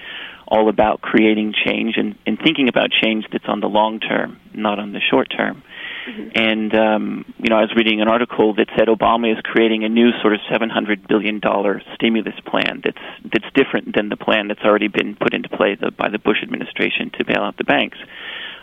all 0.46 0.68
about 0.68 1.00
creating 1.00 1.54
change 1.64 1.94
and, 1.96 2.16
and 2.26 2.38
thinking 2.42 2.68
about 2.68 2.90
change 2.90 3.24
that's 3.30 3.44
on 3.46 3.60
the 3.60 3.68
long 3.68 4.00
term, 4.00 4.40
not 4.52 4.78
on 4.78 4.92
the 4.92 5.00
short 5.00 5.28
term. 5.30 5.62
Mm-hmm. 6.08 6.28
And 6.34 6.74
um, 6.74 7.34
you 7.38 7.50
know, 7.50 7.56
I 7.56 7.60
was 7.60 7.72
reading 7.76 8.00
an 8.00 8.08
article 8.08 8.54
that 8.54 8.68
said 8.76 8.88
Obama 8.88 9.30
is 9.30 9.38
creating 9.44 9.84
a 9.84 9.88
new 9.88 10.10
sort 10.22 10.32
of 10.32 10.40
seven 10.50 10.70
hundred 10.70 11.06
billion 11.06 11.40
dollar 11.40 11.82
stimulus 11.94 12.34
plan 12.46 12.80
that's 12.82 13.04
that's 13.22 13.52
different 13.54 13.94
than 13.94 14.08
the 14.08 14.16
plan 14.16 14.48
that's 14.48 14.62
already 14.64 14.88
been 14.88 15.14
put 15.14 15.34
into 15.34 15.48
play 15.48 15.76
the, 15.80 15.90
by 15.90 16.08
the 16.08 16.18
Bush 16.18 16.38
administration 16.42 17.10
to 17.18 17.24
bail 17.24 17.42
out 17.42 17.56
the 17.58 17.64
banks. 17.64 17.98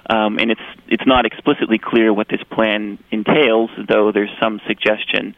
Um, 0.09 0.37
and 0.39 0.51
it's 0.51 0.61
it's 0.87 1.05
not 1.05 1.25
explicitly 1.25 1.79
clear 1.83 2.13
what 2.13 2.27
this 2.29 2.41
plan 2.51 2.97
entails, 3.11 3.69
though 3.89 4.11
there's 4.13 4.31
some 4.41 4.61
suggestion 4.65 5.35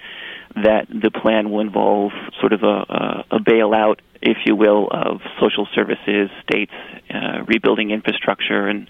that 0.55 0.87
the 0.89 1.11
plan 1.11 1.49
will 1.49 1.61
involve 1.61 2.11
sort 2.39 2.53
of 2.53 2.63
a, 2.63 2.67
a, 2.67 3.25
a 3.31 3.39
bailout, 3.39 3.97
if 4.21 4.37
you 4.45 4.55
will, 4.55 4.87
of 4.91 5.21
social 5.39 5.67
services, 5.73 6.29
states, 6.43 6.73
uh, 7.13 7.43
rebuilding 7.47 7.91
infrastructure, 7.91 8.67
and 8.67 8.89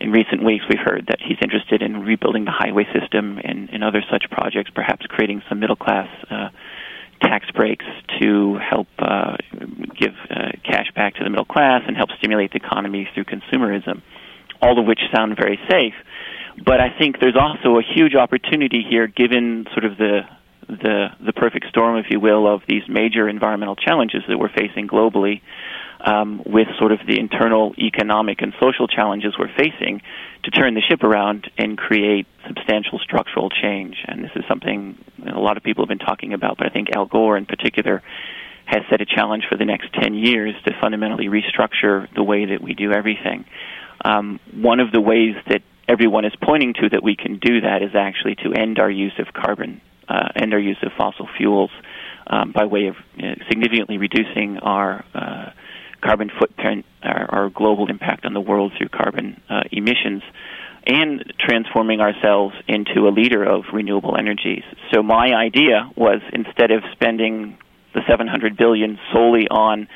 in 0.00 0.10
recent 0.10 0.42
weeks 0.42 0.64
we've 0.68 0.78
heard 0.78 1.06
that 1.08 1.18
he's 1.20 1.38
interested 1.42 1.82
in 1.82 2.00
rebuilding 2.00 2.44
the 2.44 2.50
highway 2.50 2.86
system 2.98 3.38
and, 3.42 3.68
and 3.70 3.84
other 3.84 4.02
such 4.10 4.24
projects, 4.30 4.70
perhaps 4.74 5.04
creating 5.06 5.42
some 5.48 5.60
middle 5.60 5.76
class. 5.76 6.08
Uh, 6.30 6.48
tax 7.22 7.50
breaks 7.52 7.86
to 8.20 8.58
help 8.58 8.88
uh, 8.98 9.36
give 9.98 10.12
uh, 10.28 10.50
cash 10.62 10.86
back 10.94 11.14
to 11.14 11.24
the 11.24 11.30
middle 11.30 11.44
class 11.44 11.82
and 11.86 11.96
help 11.96 12.10
stimulate 12.18 12.50
the 12.52 12.56
economy 12.56 13.08
through 13.14 13.24
consumerism 13.24 14.02
all 14.64 14.78
of 14.78 14.86
which 14.86 15.00
sound 15.14 15.36
very 15.36 15.58
safe. 15.70 15.94
But 16.64 16.80
I 16.80 16.96
think 16.96 17.20
there's 17.20 17.36
also 17.36 17.78
a 17.78 17.82
huge 17.82 18.14
opportunity 18.14 18.84
here, 18.88 19.06
given 19.06 19.66
sort 19.72 19.84
of 19.84 19.98
the 19.98 20.20
the 20.66 21.08
the 21.20 21.32
perfect 21.32 21.66
storm, 21.68 21.98
if 21.98 22.06
you 22.10 22.20
will, 22.20 22.46
of 22.46 22.62
these 22.66 22.82
major 22.88 23.28
environmental 23.28 23.76
challenges 23.76 24.22
that 24.28 24.38
we're 24.38 24.52
facing 24.56 24.88
globally, 24.88 25.42
um, 26.00 26.42
with 26.46 26.68
sort 26.78 26.92
of 26.92 27.00
the 27.06 27.18
internal 27.18 27.74
economic 27.76 28.40
and 28.40 28.54
social 28.60 28.86
challenges 28.86 29.34
we're 29.38 29.52
facing, 29.56 30.00
to 30.44 30.50
turn 30.50 30.74
the 30.74 30.80
ship 30.80 31.02
around 31.02 31.50
and 31.58 31.76
create 31.76 32.26
substantial 32.46 32.98
structural 32.98 33.50
change. 33.50 33.96
And 34.06 34.24
this 34.24 34.32
is 34.36 34.44
something 34.48 34.96
a 35.26 35.38
lot 35.38 35.56
of 35.56 35.62
people 35.62 35.84
have 35.84 35.88
been 35.88 36.06
talking 36.06 36.32
about, 36.32 36.56
but 36.56 36.66
I 36.66 36.70
think 36.70 36.88
Al 36.94 37.06
Gore 37.06 37.36
in 37.36 37.46
particular 37.46 38.02
has 38.66 38.82
set 38.88 39.00
a 39.02 39.06
challenge 39.06 39.44
for 39.50 39.58
the 39.58 39.64
next 39.66 39.92
10 40.00 40.14
years 40.14 40.54
to 40.64 40.72
fundamentally 40.80 41.28
restructure 41.28 42.08
the 42.14 42.22
way 42.22 42.46
that 42.46 42.62
we 42.62 42.74
do 42.74 42.92
everything. 42.92 43.44
Um, 44.04 44.40
one 44.54 44.80
of 44.80 44.92
the 44.92 45.00
ways 45.00 45.34
that 45.48 45.62
everyone 45.88 46.24
is 46.24 46.32
pointing 46.42 46.74
to 46.74 46.88
that 46.90 47.02
we 47.02 47.16
can 47.16 47.38
do 47.38 47.60
that 47.60 47.82
is 47.82 47.94
actually 47.94 48.36
to 48.36 48.52
end 48.52 48.78
our 48.78 48.90
use 48.90 49.12
of 49.18 49.32
carbon, 49.32 49.80
uh, 50.08 50.28
end 50.36 50.52
our 50.54 50.60
use 50.60 50.78
of 50.82 50.92
fossil 50.96 51.28
fuels 51.36 51.70
um, 52.26 52.52
by 52.52 52.64
way 52.64 52.86
of 52.86 52.96
you 53.16 53.28
know, 53.28 53.34
significantly 53.48 53.98
reducing 53.98 54.58
our 54.58 55.04
uh, 55.14 55.50
carbon 56.02 56.30
footprint, 56.38 56.84
our, 57.02 57.34
our, 57.34 57.50
global 57.50 57.88
impact 57.88 58.26
on 58.26 58.34
the 58.34 58.40
world 58.40 58.72
through 58.76 58.88
carbon 58.88 59.40
uh, 59.48 59.62
emissions, 59.72 60.22
and 60.86 61.32
transforming 61.40 62.00
ourselves 62.00 62.54
into 62.68 63.08
a 63.08 63.10
leader 63.10 63.42
of 63.42 63.64
renewable 63.72 64.16
energies. 64.18 64.62
So 64.92 65.02
my 65.02 65.32
idea 65.34 65.90
was 65.96 66.20
instead 66.32 66.70
of 66.70 66.82
spending 66.92 67.56
the 67.94 68.02
700 68.08 68.56
billion 68.56 68.98
solely 69.12 69.48
on 69.48 69.88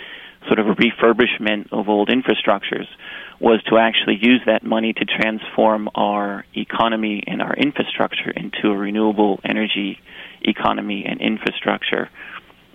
sort 0.47 0.59
of 0.59 0.69
a 0.69 0.75
refurbishment 0.75 1.73
of 1.73 1.89
old 1.89 2.09
infrastructures, 2.09 2.87
was 3.41 3.63
to 3.71 3.79
actually 3.79 4.19
use 4.21 4.41
that 4.47 4.65
money 4.65 4.93
to 4.93 5.05
transform 5.05 5.89
our 5.95 6.45
economy 6.55 7.23
and 7.27 7.41
our 7.41 7.55
infrastructure 7.55 8.31
into 8.31 8.69
a 8.69 8.77
renewable 8.77 9.39
energy 9.45 9.99
economy 10.43 11.05
and 11.07 11.21
infrastructure. 11.21 12.11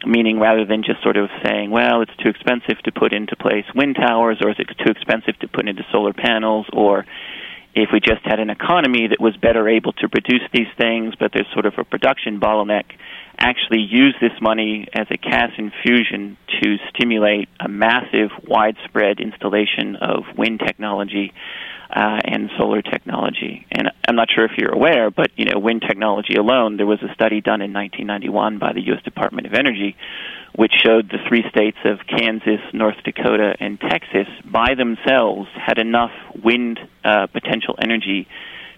Meaning, 0.06 0.40
rather 0.40 0.66
than 0.66 0.84
just 0.84 1.02
sort 1.02 1.16
of 1.16 1.30
saying, 1.46 1.72
well, 1.72 2.02
it's 2.02 2.16
too 2.18 2.30
expensive 2.30 2.78
to 2.84 2.92
put 2.92 3.14
into 3.14 3.36
place 3.38 3.66
wind 3.74 3.96
towers, 3.96 4.38
or 4.42 4.52
is 4.52 4.58
it 4.60 4.68
too 4.68 4.92
expensive 4.92 5.40
to 5.40 5.48
put 5.48 5.68
into 5.68 5.84
solar 5.92 6.12
panels, 6.12 6.66
or 6.74 7.06
if 7.74 7.90
we 7.92 8.00
just 8.00 8.22
had 8.24 8.40
an 8.40 8.50
economy 8.50 9.08
that 9.08 9.20
was 9.20 9.36
better 9.38 9.68
able 9.68 9.94
to 9.94 10.10
produce 10.10 10.44
these 10.54 10.68
things, 10.78 11.14
but 11.20 11.32
there's 11.34 11.48
sort 11.54 11.66
of 11.66 11.74
a 11.78 11.84
production 11.84 12.40
bottleneck, 12.40 12.84
actually 13.38 13.82
use 13.82 14.16
this 14.22 14.32
money 14.42 14.88
as 14.94 15.08
a 15.10 15.18
cash 15.18 15.54
infusion 15.58 16.38
to 16.62 16.78
stimulate 16.90 17.50
a 17.60 17.68
massive, 17.68 18.30
widespread 18.48 19.20
installation 19.20 19.96
of 19.96 20.24
wind 20.38 20.62
technology 20.66 21.34
uh, 21.90 22.20
and 22.26 22.50
solar 22.58 22.82
technology. 22.82 23.66
And 23.72 23.92
I'm 24.08 24.16
not 24.16 24.30
sure 24.34 24.46
if 24.46 24.52
you're 24.58 24.74
aware, 24.74 25.12
but 25.12 25.28
you 25.36 25.46
know, 25.46 25.60
wind 25.60 25.84
technology 25.88 26.36
alone, 26.36 26.78
there 26.78 26.86
was 26.86 27.00
a 27.04 27.14
study 27.14 27.42
done 27.42 27.62
in 27.62 27.74
1991 27.74 28.60
by 28.60 28.74
the 28.74 28.82
U.S. 28.88 29.04
Department 29.04 29.46
of 29.46 29.54
Energy, 29.54 29.96
which 30.56 30.72
showed 30.84 31.10
the 31.10 31.20
three 31.28 31.44
states 31.50 31.78
of 31.86 32.00
Kansas, 32.08 32.62
North 32.74 32.98
Dakota, 33.04 33.56
and 33.60 33.80
Texas 33.80 34.28
by 34.44 34.74
themselves 34.76 35.50
had 35.56 35.78
enough 35.78 36.12
wind 36.44 36.80
uh, 37.04 37.28
potential 37.28 37.76
energy 37.82 38.28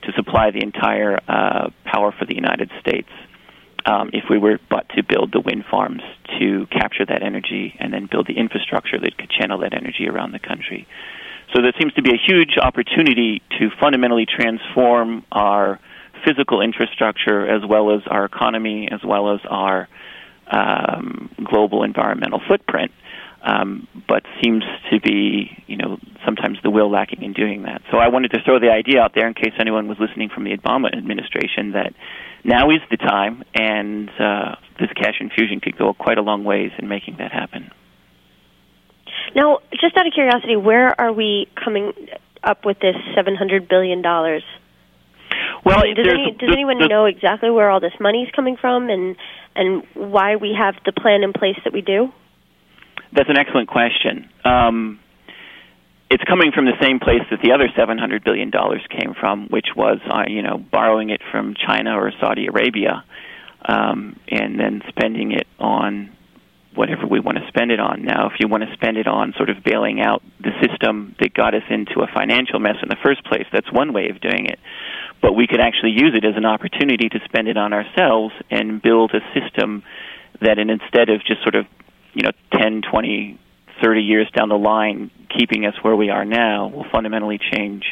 to 0.03 0.11
supply 0.13 0.51
the 0.51 0.61
entire 0.61 1.17
uh, 1.27 1.69
power 1.85 2.13
for 2.17 2.25
the 2.25 2.35
United 2.35 2.71
States 2.79 3.09
um, 3.85 4.09
if 4.13 4.25
we 4.29 4.37
were 4.37 4.59
but 4.69 4.87
to 4.89 5.03
build 5.03 5.31
the 5.31 5.39
wind 5.39 5.65
farms 5.69 6.01
to 6.39 6.67
capture 6.71 7.05
that 7.05 7.21
energy 7.23 7.75
and 7.79 7.93
then 7.93 8.07
build 8.09 8.27
the 8.27 8.37
infrastructure 8.37 8.99
that 8.99 9.17
could 9.17 9.29
channel 9.29 9.59
that 9.59 9.73
energy 9.73 10.07
around 10.07 10.31
the 10.31 10.39
country. 10.39 10.87
So 11.53 11.61
there 11.61 11.73
seems 11.79 11.93
to 11.93 12.01
be 12.01 12.11
a 12.11 12.17
huge 12.17 12.57
opportunity 12.61 13.41
to 13.59 13.69
fundamentally 13.79 14.25
transform 14.25 15.23
our 15.31 15.79
physical 16.25 16.61
infrastructure 16.61 17.47
as 17.47 17.61
well 17.67 17.95
as 17.95 18.01
our 18.07 18.25
economy 18.25 18.89
as 18.91 19.01
well 19.03 19.33
as 19.33 19.39
our 19.47 19.87
um, 20.47 21.29
global 21.43 21.83
environmental 21.83 22.41
footprint 22.47 22.91
um, 23.45 23.87
but 24.07 24.23
seems 24.43 24.63
to 24.91 24.99
be, 24.99 25.63
you 25.67 25.77
know, 25.77 25.99
sometimes 26.25 26.57
the 26.63 26.71
will 26.71 26.89
lacking 26.89 27.21
in 27.21 27.33
doing 27.33 27.63
that. 27.63 27.83
So 27.91 27.97
I 27.97 28.09
wanted 28.09 28.31
to 28.31 28.39
throw 28.43 28.59
the 28.59 28.71
idea 28.71 28.99
out 28.99 29.13
there 29.13 29.27
in 29.27 29.35
case 29.35 29.53
anyone 29.59 29.87
was 29.87 29.97
listening 29.99 30.29
from 30.33 30.43
the 30.43 30.57
Obama 30.57 30.91
administration 30.91 31.73
that 31.73 31.93
now 32.43 32.71
is 32.71 32.81
the 32.89 32.97
time, 32.97 33.43
and 33.53 34.09
uh, 34.19 34.55
this 34.79 34.89
cash 34.95 35.15
infusion 35.19 35.59
could 35.59 35.77
go 35.77 35.93
quite 35.93 36.17
a 36.17 36.21
long 36.21 36.43
ways 36.43 36.71
in 36.79 36.87
making 36.87 37.17
that 37.17 37.31
happen. 37.31 37.71
Now, 39.35 39.59
just 39.79 39.95
out 39.95 40.07
of 40.07 40.13
curiosity, 40.13 40.55
where 40.55 40.99
are 40.99 41.13
we 41.13 41.47
coming 41.63 41.93
up 42.43 42.65
with 42.65 42.79
this 42.79 42.95
seven 43.15 43.35
hundred 43.35 43.67
billion 43.67 44.01
dollars? 44.01 44.43
Well, 45.65 45.81
does, 45.95 46.07
any, 46.07 46.35
does 46.39 46.49
anyone 46.51 46.77
know 46.87 47.05
exactly 47.05 47.49
where 47.49 47.69
all 47.69 47.79
this 47.79 47.93
money 47.99 48.23
is 48.23 48.29
coming 48.35 48.57
from, 48.57 48.89
and 48.89 49.15
and 49.55 49.83
why 49.93 50.35
we 50.35 50.55
have 50.57 50.75
the 50.85 50.91
plan 50.91 51.23
in 51.23 51.33
place 51.33 51.57
that 51.63 51.73
we 51.73 51.81
do? 51.81 52.11
That's 53.15 53.29
an 53.29 53.37
excellent 53.37 53.69
question. 53.69 54.29
Um, 54.43 54.99
it's 56.09 56.23
coming 56.25 56.51
from 56.53 56.65
the 56.65 56.77
same 56.81 56.99
place 56.99 57.21
that 57.31 57.39
the 57.41 57.53
other 57.53 57.67
700 57.75 58.23
billion 58.23 58.51
dollars 58.51 58.81
came 58.89 59.13
from, 59.19 59.47
which 59.47 59.67
was 59.75 59.99
uh, 60.09 60.23
you 60.27 60.41
know 60.41 60.57
borrowing 60.57 61.09
it 61.09 61.21
from 61.31 61.55
China 61.55 61.97
or 61.97 62.11
Saudi 62.19 62.47
Arabia, 62.47 63.03
um, 63.67 64.19
and 64.27 64.59
then 64.59 64.81
spending 64.89 65.31
it 65.31 65.47
on 65.59 66.11
whatever 66.75 67.07
we 67.07 67.21
want 67.21 67.37
to 67.37 67.47
spend 67.47 67.71
it 67.71 67.79
on. 67.79 68.03
Now, 68.03 68.27
if 68.27 68.33
you 68.39 68.49
want 68.49 68.63
to 68.63 68.73
spend 68.73 68.97
it 68.97 69.07
on 69.07 69.33
sort 69.37 69.49
of 69.49 69.63
bailing 69.63 70.01
out 70.01 70.21
the 70.41 70.51
system 70.61 71.15
that 71.19 71.33
got 71.33 71.55
us 71.55 71.63
into 71.69 72.01
a 72.01 72.07
financial 72.13 72.59
mess 72.59 72.75
in 72.83 72.89
the 72.89 72.97
first 73.01 73.23
place, 73.23 73.45
that's 73.51 73.71
one 73.71 73.93
way 73.93 74.09
of 74.09 74.19
doing 74.19 74.45
it. 74.45 74.59
But 75.21 75.33
we 75.33 75.47
could 75.47 75.61
actually 75.61 75.91
use 75.91 76.11
it 76.13 76.25
as 76.25 76.35
an 76.35 76.45
opportunity 76.45 77.07
to 77.09 77.19
spend 77.23 77.47
it 77.47 77.55
on 77.55 77.71
ourselves 77.71 78.33
and 78.51 78.81
build 78.81 79.13
a 79.15 79.21
system 79.33 79.83
that, 80.41 80.59
instead 80.59 81.09
of 81.09 81.23
just 81.25 81.41
sort 81.43 81.55
of, 81.55 81.65
you 82.15 82.23
know, 82.23 82.31
10, 82.53 82.81
20, 82.89 83.39
30 83.83 84.01
years 84.01 84.27
down 84.35 84.49
the 84.49 84.57
line, 84.57 85.11
keeping 85.37 85.65
us 85.65 85.75
where 85.83 85.95
we 85.95 86.09
are 86.09 86.25
now, 86.25 86.67
will 86.69 86.85
fundamentally 86.91 87.39
change 87.51 87.83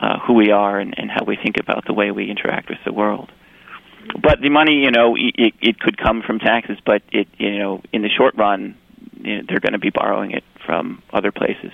uh, 0.00 0.18
who 0.20 0.34
we 0.34 0.50
are 0.50 0.78
and, 0.78 0.94
and 0.96 1.10
how 1.10 1.24
we 1.24 1.36
think 1.36 1.56
about 1.58 1.84
the 1.86 1.92
way 1.92 2.10
we 2.10 2.30
interact 2.30 2.68
with 2.68 2.78
the 2.84 2.92
world 2.92 3.30
but 4.20 4.40
the 4.40 4.50
money, 4.50 4.82
you 4.82 4.90
know, 4.90 5.16
it, 5.16 5.54
it 5.60 5.78
could 5.78 5.96
come 5.96 6.22
from 6.22 6.38
taxes, 6.38 6.78
but 6.84 7.02
it, 7.12 7.28
you 7.38 7.58
know, 7.58 7.82
in 7.92 8.02
the 8.02 8.08
short 8.08 8.34
run, 8.36 8.76
you 9.20 9.36
know, 9.36 9.42
they're 9.48 9.60
going 9.60 9.72
to 9.72 9.78
be 9.78 9.90
borrowing 9.90 10.32
it 10.32 10.44
from 10.66 11.02
other 11.12 11.32
places. 11.32 11.72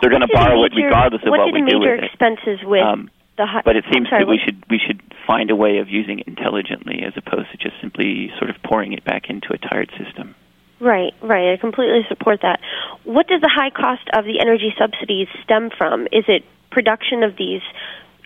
They're 0.00 0.10
going 0.10 0.22
to 0.22 0.32
borrow 0.32 0.62
major, 0.62 0.80
it 0.80 0.84
regardless 0.84 1.22
of 1.22 1.30
what, 1.30 1.52
we 1.52 1.62
do 1.62 1.78
with 1.78 2.02
it. 2.02 2.04
expenses 2.04 2.60
with 2.64 2.82
um, 2.82 3.10
the 3.38 3.46
high, 3.46 3.62
but 3.64 3.76
it 3.76 3.84
seems 3.92 4.08
sorry, 4.08 4.24
that 4.24 4.28
we 4.28 4.38
should 4.44 4.62
we 4.68 4.78
should 4.78 5.00
find 5.26 5.50
a 5.50 5.56
way 5.56 5.78
of 5.78 5.88
using 5.88 6.18
it 6.18 6.28
intelligently 6.28 7.02
as 7.06 7.14
opposed 7.16 7.50
to 7.52 7.56
just 7.56 7.80
simply 7.80 8.30
sort 8.38 8.50
of 8.50 8.56
pouring 8.62 8.92
it 8.92 9.04
back 9.04 9.30
into 9.30 9.54
a 9.54 9.58
tired 9.58 9.90
system. 9.96 10.34
Right, 10.78 11.14
right. 11.22 11.54
I 11.54 11.56
completely 11.56 12.02
support 12.08 12.40
that. 12.42 12.60
What 13.04 13.26
does 13.28 13.40
the 13.40 13.50
high 13.52 13.70
cost 13.70 14.08
of 14.12 14.24
the 14.24 14.40
energy 14.40 14.74
subsidies 14.78 15.28
stem 15.42 15.70
from? 15.76 16.04
Is 16.12 16.24
it 16.28 16.44
production 16.70 17.22
of 17.22 17.36
these 17.36 17.62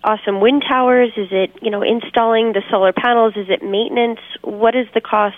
awesome 0.03 0.41
wind 0.41 0.65
towers? 0.69 1.11
Is 1.17 1.29
it 1.31 1.51
you 1.63 1.71
know 1.71 1.83
installing 1.83 2.53
the 2.53 2.63
solar 2.71 2.93
panels? 2.93 3.35
Is 3.37 3.47
it 3.49 3.63
maintenance? 3.63 4.21
What 4.43 4.73
does 4.73 4.87
the 4.95 5.01
cost 5.01 5.37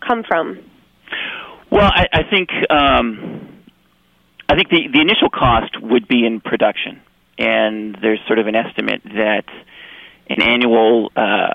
come 0.00 0.22
from? 0.26 0.58
Well, 1.70 1.90
I, 1.92 2.06
I 2.12 2.22
think 2.30 2.48
um, 2.70 3.62
I 4.48 4.54
think 4.54 4.70
the 4.70 4.88
the 4.90 5.00
initial 5.00 5.28
cost 5.28 5.76
would 5.82 6.08
be 6.08 6.24
in 6.24 6.40
production, 6.40 7.02
and 7.38 7.94
there's 8.00 8.20
sort 8.26 8.38
of 8.38 8.46
an 8.46 8.54
estimate 8.54 9.02
that 9.04 9.44
an 10.30 10.40
annual 10.40 11.12
uh, 11.14 11.52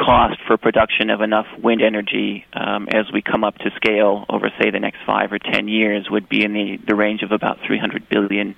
cost 0.00 0.38
for 0.46 0.56
production 0.56 1.10
of 1.10 1.20
enough 1.20 1.46
wind 1.62 1.82
energy 1.82 2.46
um, 2.54 2.88
as 2.88 3.06
we 3.12 3.22
come 3.22 3.44
up 3.44 3.56
to 3.58 3.70
scale 3.76 4.24
over, 4.28 4.50
say, 4.60 4.70
the 4.70 4.80
next 4.80 4.98
five 5.06 5.32
or 5.32 5.38
ten 5.38 5.68
years 5.68 6.08
would 6.10 6.28
be 6.28 6.42
in 6.44 6.52
the, 6.52 6.78
the 6.86 6.94
range 6.94 7.22
of 7.22 7.32
about 7.32 7.58
300 7.66 8.08
billion 8.08 8.56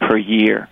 per 0.00 0.16
year. 0.16 0.68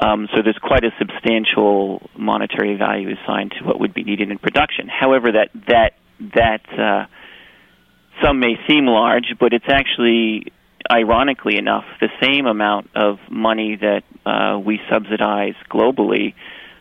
Um, 0.00 0.28
so 0.34 0.42
there's 0.42 0.58
quite 0.58 0.84
a 0.84 0.90
substantial 0.98 2.02
monetary 2.18 2.76
value 2.76 3.14
assigned 3.14 3.52
to 3.58 3.64
what 3.64 3.78
would 3.78 3.94
be 3.94 4.02
needed 4.02 4.30
in 4.30 4.38
production. 4.38 4.88
However, 4.88 5.32
that 5.32 5.50
that 5.68 5.94
that 6.34 6.78
uh, 6.78 7.06
some 8.22 8.40
may 8.40 8.56
seem 8.68 8.86
large, 8.86 9.34
but 9.38 9.52
it's 9.52 9.68
actually, 9.68 10.52
ironically 10.90 11.56
enough, 11.56 11.84
the 12.00 12.08
same 12.20 12.46
amount 12.46 12.90
of 12.94 13.18
money 13.30 13.76
that 13.76 14.02
uh, 14.26 14.58
we 14.58 14.80
subsidize 14.90 15.54
globally 15.70 16.34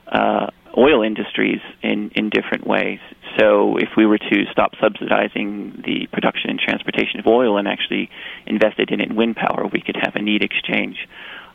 uh, 0.07 0.47
oil 0.77 1.03
industries 1.03 1.61
in 1.81 2.11
in 2.15 2.29
different 2.29 2.65
ways. 2.65 2.99
So 3.39 3.77
if 3.77 3.89
we 3.97 4.05
were 4.05 4.17
to 4.17 4.45
stop 4.51 4.73
subsidizing 4.81 5.83
the 5.85 6.07
production 6.11 6.49
and 6.49 6.59
transportation 6.59 7.19
of 7.19 7.27
oil 7.27 7.57
and 7.57 7.67
actually 7.67 8.09
invested 8.45 8.91
in 8.91 9.01
it 9.01 9.09
in 9.09 9.15
wind 9.15 9.35
power, 9.35 9.67
we 9.71 9.81
could 9.81 9.97
have 10.01 10.15
a 10.15 10.21
neat 10.21 10.43
exchange 10.43 10.97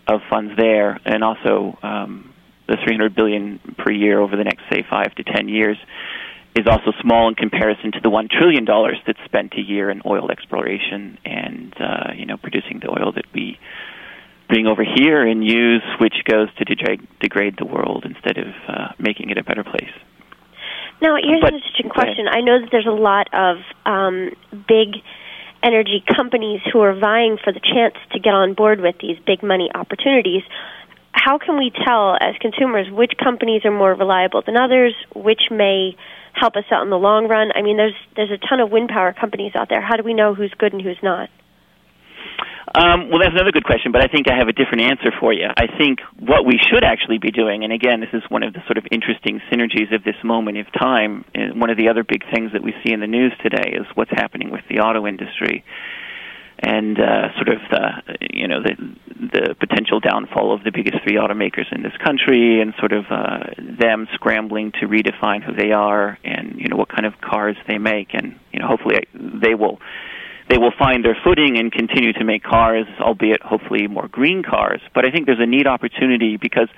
of 0.06 0.20
funds 0.30 0.54
there, 0.56 0.98
and 1.04 1.22
also 1.22 1.78
um, 1.82 2.32
the 2.66 2.76
300 2.82 3.14
billion 3.14 3.60
per 3.76 3.92
year 3.92 4.20
over 4.20 4.36
the 4.36 4.44
next 4.44 4.62
say 4.70 4.84
five 4.88 5.14
to 5.16 5.24
ten 5.24 5.48
years 5.48 5.76
is 6.56 6.66
also 6.66 6.92
small 7.00 7.28
in 7.28 7.34
comparison 7.34 7.92
to 7.92 8.00
the 8.02 8.10
one 8.10 8.28
trillion 8.28 8.64
dollars 8.64 8.96
that's 9.06 9.22
spent 9.24 9.54
a 9.54 9.60
year 9.60 9.90
in 9.90 10.02
oil 10.04 10.30
exploration 10.30 11.18
and 11.24 11.74
uh, 11.80 12.12
you 12.16 12.26
know 12.26 12.36
producing 12.36 12.80
the 12.80 12.90
oil 12.90 13.12
that 13.12 13.26
we 13.34 13.58
bring 14.48 14.66
over 14.66 14.82
here 14.82 15.26
and 15.26 15.44
use, 15.44 15.82
which 16.00 16.14
goes 16.24 16.48
to 16.56 16.64
degrade, 16.64 17.06
degrade 17.20 17.56
the 17.58 17.66
world 17.66 18.04
instead 18.04 18.38
of 18.38 18.48
uh, 18.66 18.88
making 18.98 19.30
it 19.30 19.38
a 19.38 19.44
better 19.44 19.62
place. 19.62 19.92
Now, 21.00 21.16
here's 21.22 21.40
but, 21.40 21.52
an 21.52 21.60
interesting 21.60 21.90
question. 21.90 22.26
I 22.26 22.40
know 22.40 22.60
that 22.60 22.70
there's 22.72 22.86
a 22.86 22.90
lot 22.90 23.28
of 23.32 23.58
um, 23.86 24.30
big 24.66 24.96
energy 25.62 26.02
companies 26.16 26.60
who 26.72 26.80
are 26.80 26.94
vying 26.98 27.38
for 27.42 27.52
the 27.52 27.60
chance 27.60 27.94
to 28.12 28.18
get 28.18 28.32
on 28.34 28.54
board 28.54 28.80
with 28.80 28.96
these 29.00 29.18
big 29.26 29.42
money 29.42 29.70
opportunities. 29.74 30.42
How 31.12 31.38
can 31.38 31.58
we 31.58 31.70
tell 31.84 32.16
as 32.20 32.34
consumers 32.40 32.90
which 32.90 33.12
companies 33.22 33.64
are 33.64 33.70
more 33.70 33.94
reliable 33.94 34.42
than 34.44 34.56
others, 34.56 34.94
which 35.14 35.50
may 35.50 35.96
help 36.32 36.56
us 36.56 36.64
out 36.70 36.82
in 36.82 36.90
the 36.90 36.98
long 36.98 37.28
run? 37.28 37.50
I 37.54 37.62
mean, 37.62 37.76
there's 37.76 37.96
there's 38.14 38.30
a 38.30 38.38
ton 38.38 38.60
of 38.60 38.70
wind 38.70 38.88
power 38.88 39.12
companies 39.12 39.52
out 39.54 39.68
there. 39.68 39.80
How 39.80 39.96
do 39.96 40.02
we 40.02 40.14
know 40.14 40.34
who's 40.34 40.54
good 40.58 40.72
and 40.72 40.82
who's 40.82 40.98
not? 41.02 41.28
Um, 42.74 43.08
well, 43.08 43.20
that's 43.20 43.32
another 43.32 43.52
good 43.52 43.64
question, 43.64 43.92
but 43.92 44.02
I 44.02 44.08
think 44.08 44.28
I 44.28 44.36
have 44.36 44.48
a 44.48 44.52
different 44.52 44.82
answer 44.82 45.10
for 45.18 45.32
you. 45.32 45.46
I 45.56 45.66
think 45.78 46.00
what 46.18 46.44
we 46.44 46.60
should 46.70 46.84
actually 46.84 47.18
be 47.18 47.30
doing, 47.30 47.64
and 47.64 47.72
again, 47.72 48.00
this 48.00 48.12
is 48.12 48.22
one 48.28 48.42
of 48.42 48.52
the 48.52 48.60
sort 48.66 48.76
of 48.76 48.84
interesting 48.90 49.40
synergies 49.50 49.94
of 49.94 50.04
this 50.04 50.16
moment 50.22 50.58
of 50.58 50.66
time. 50.72 51.24
One 51.34 51.70
of 51.70 51.76
the 51.78 51.88
other 51.88 52.04
big 52.04 52.24
things 52.32 52.52
that 52.52 52.62
we 52.62 52.74
see 52.84 52.92
in 52.92 53.00
the 53.00 53.06
news 53.06 53.32
today 53.42 53.72
is 53.72 53.86
what's 53.94 54.10
happening 54.10 54.50
with 54.50 54.62
the 54.68 54.80
auto 54.80 55.06
industry 55.06 55.64
and 56.60 56.98
uh, 56.98 57.32
sort 57.36 57.48
of 57.48 57.60
the 57.70 58.18
you 58.32 58.48
know 58.48 58.62
the 58.62 58.74
the 59.16 59.54
potential 59.54 60.00
downfall 60.00 60.52
of 60.52 60.64
the 60.64 60.72
biggest 60.72 60.96
three 61.04 61.16
automakers 61.16 61.70
in 61.72 61.82
this 61.82 61.92
country, 62.04 62.60
and 62.60 62.74
sort 62.78 62.92
of 62.92 63.04
uh, 63.10 63.44
them 63.58 64.08
scrambling 64.14 64.72
to 64.72 64.86
redefine 64.88 65.42
who 65.42 65.54
they 65.54 65.70
are 65.70 66.18
and 66.24 66.58
you 66.58 66.68
know 66.68 66.76
what 66.76 66.88
kind 66.88 67.06
of 67.06 67.20
cars 67.20 67.56
they 67.68 67.78
make, 67.78 68.08
and 68.12 68.38
you 68.52 68.58
know 68.58 68.66
hopefully 68.66 68.96
they 69.14 69.54
will 69.54 69.78
they 70.48 70.58
will 70.58 70.72
find 70.78 71.04
their 71.04 71.16
footing 71.22 71.58
and 71.58 71.70
continue 71.70 72.12
to 72.14 72.24
make 72.24 72.42
cars, 72.42 72.86
albeit 73.00 73.42
hopefully 73.42 73.86
more 73.86 74.08
green 74.08 74.42
cars. 74.42 74.80
But 74.94 75.06
I 75.06 75.10
think 75.10 75.26
there's 75.26 75.40
a 75.40 75.46
neat 75.46 75.66
opportunity 75.66 76.36
because 76.36 76.68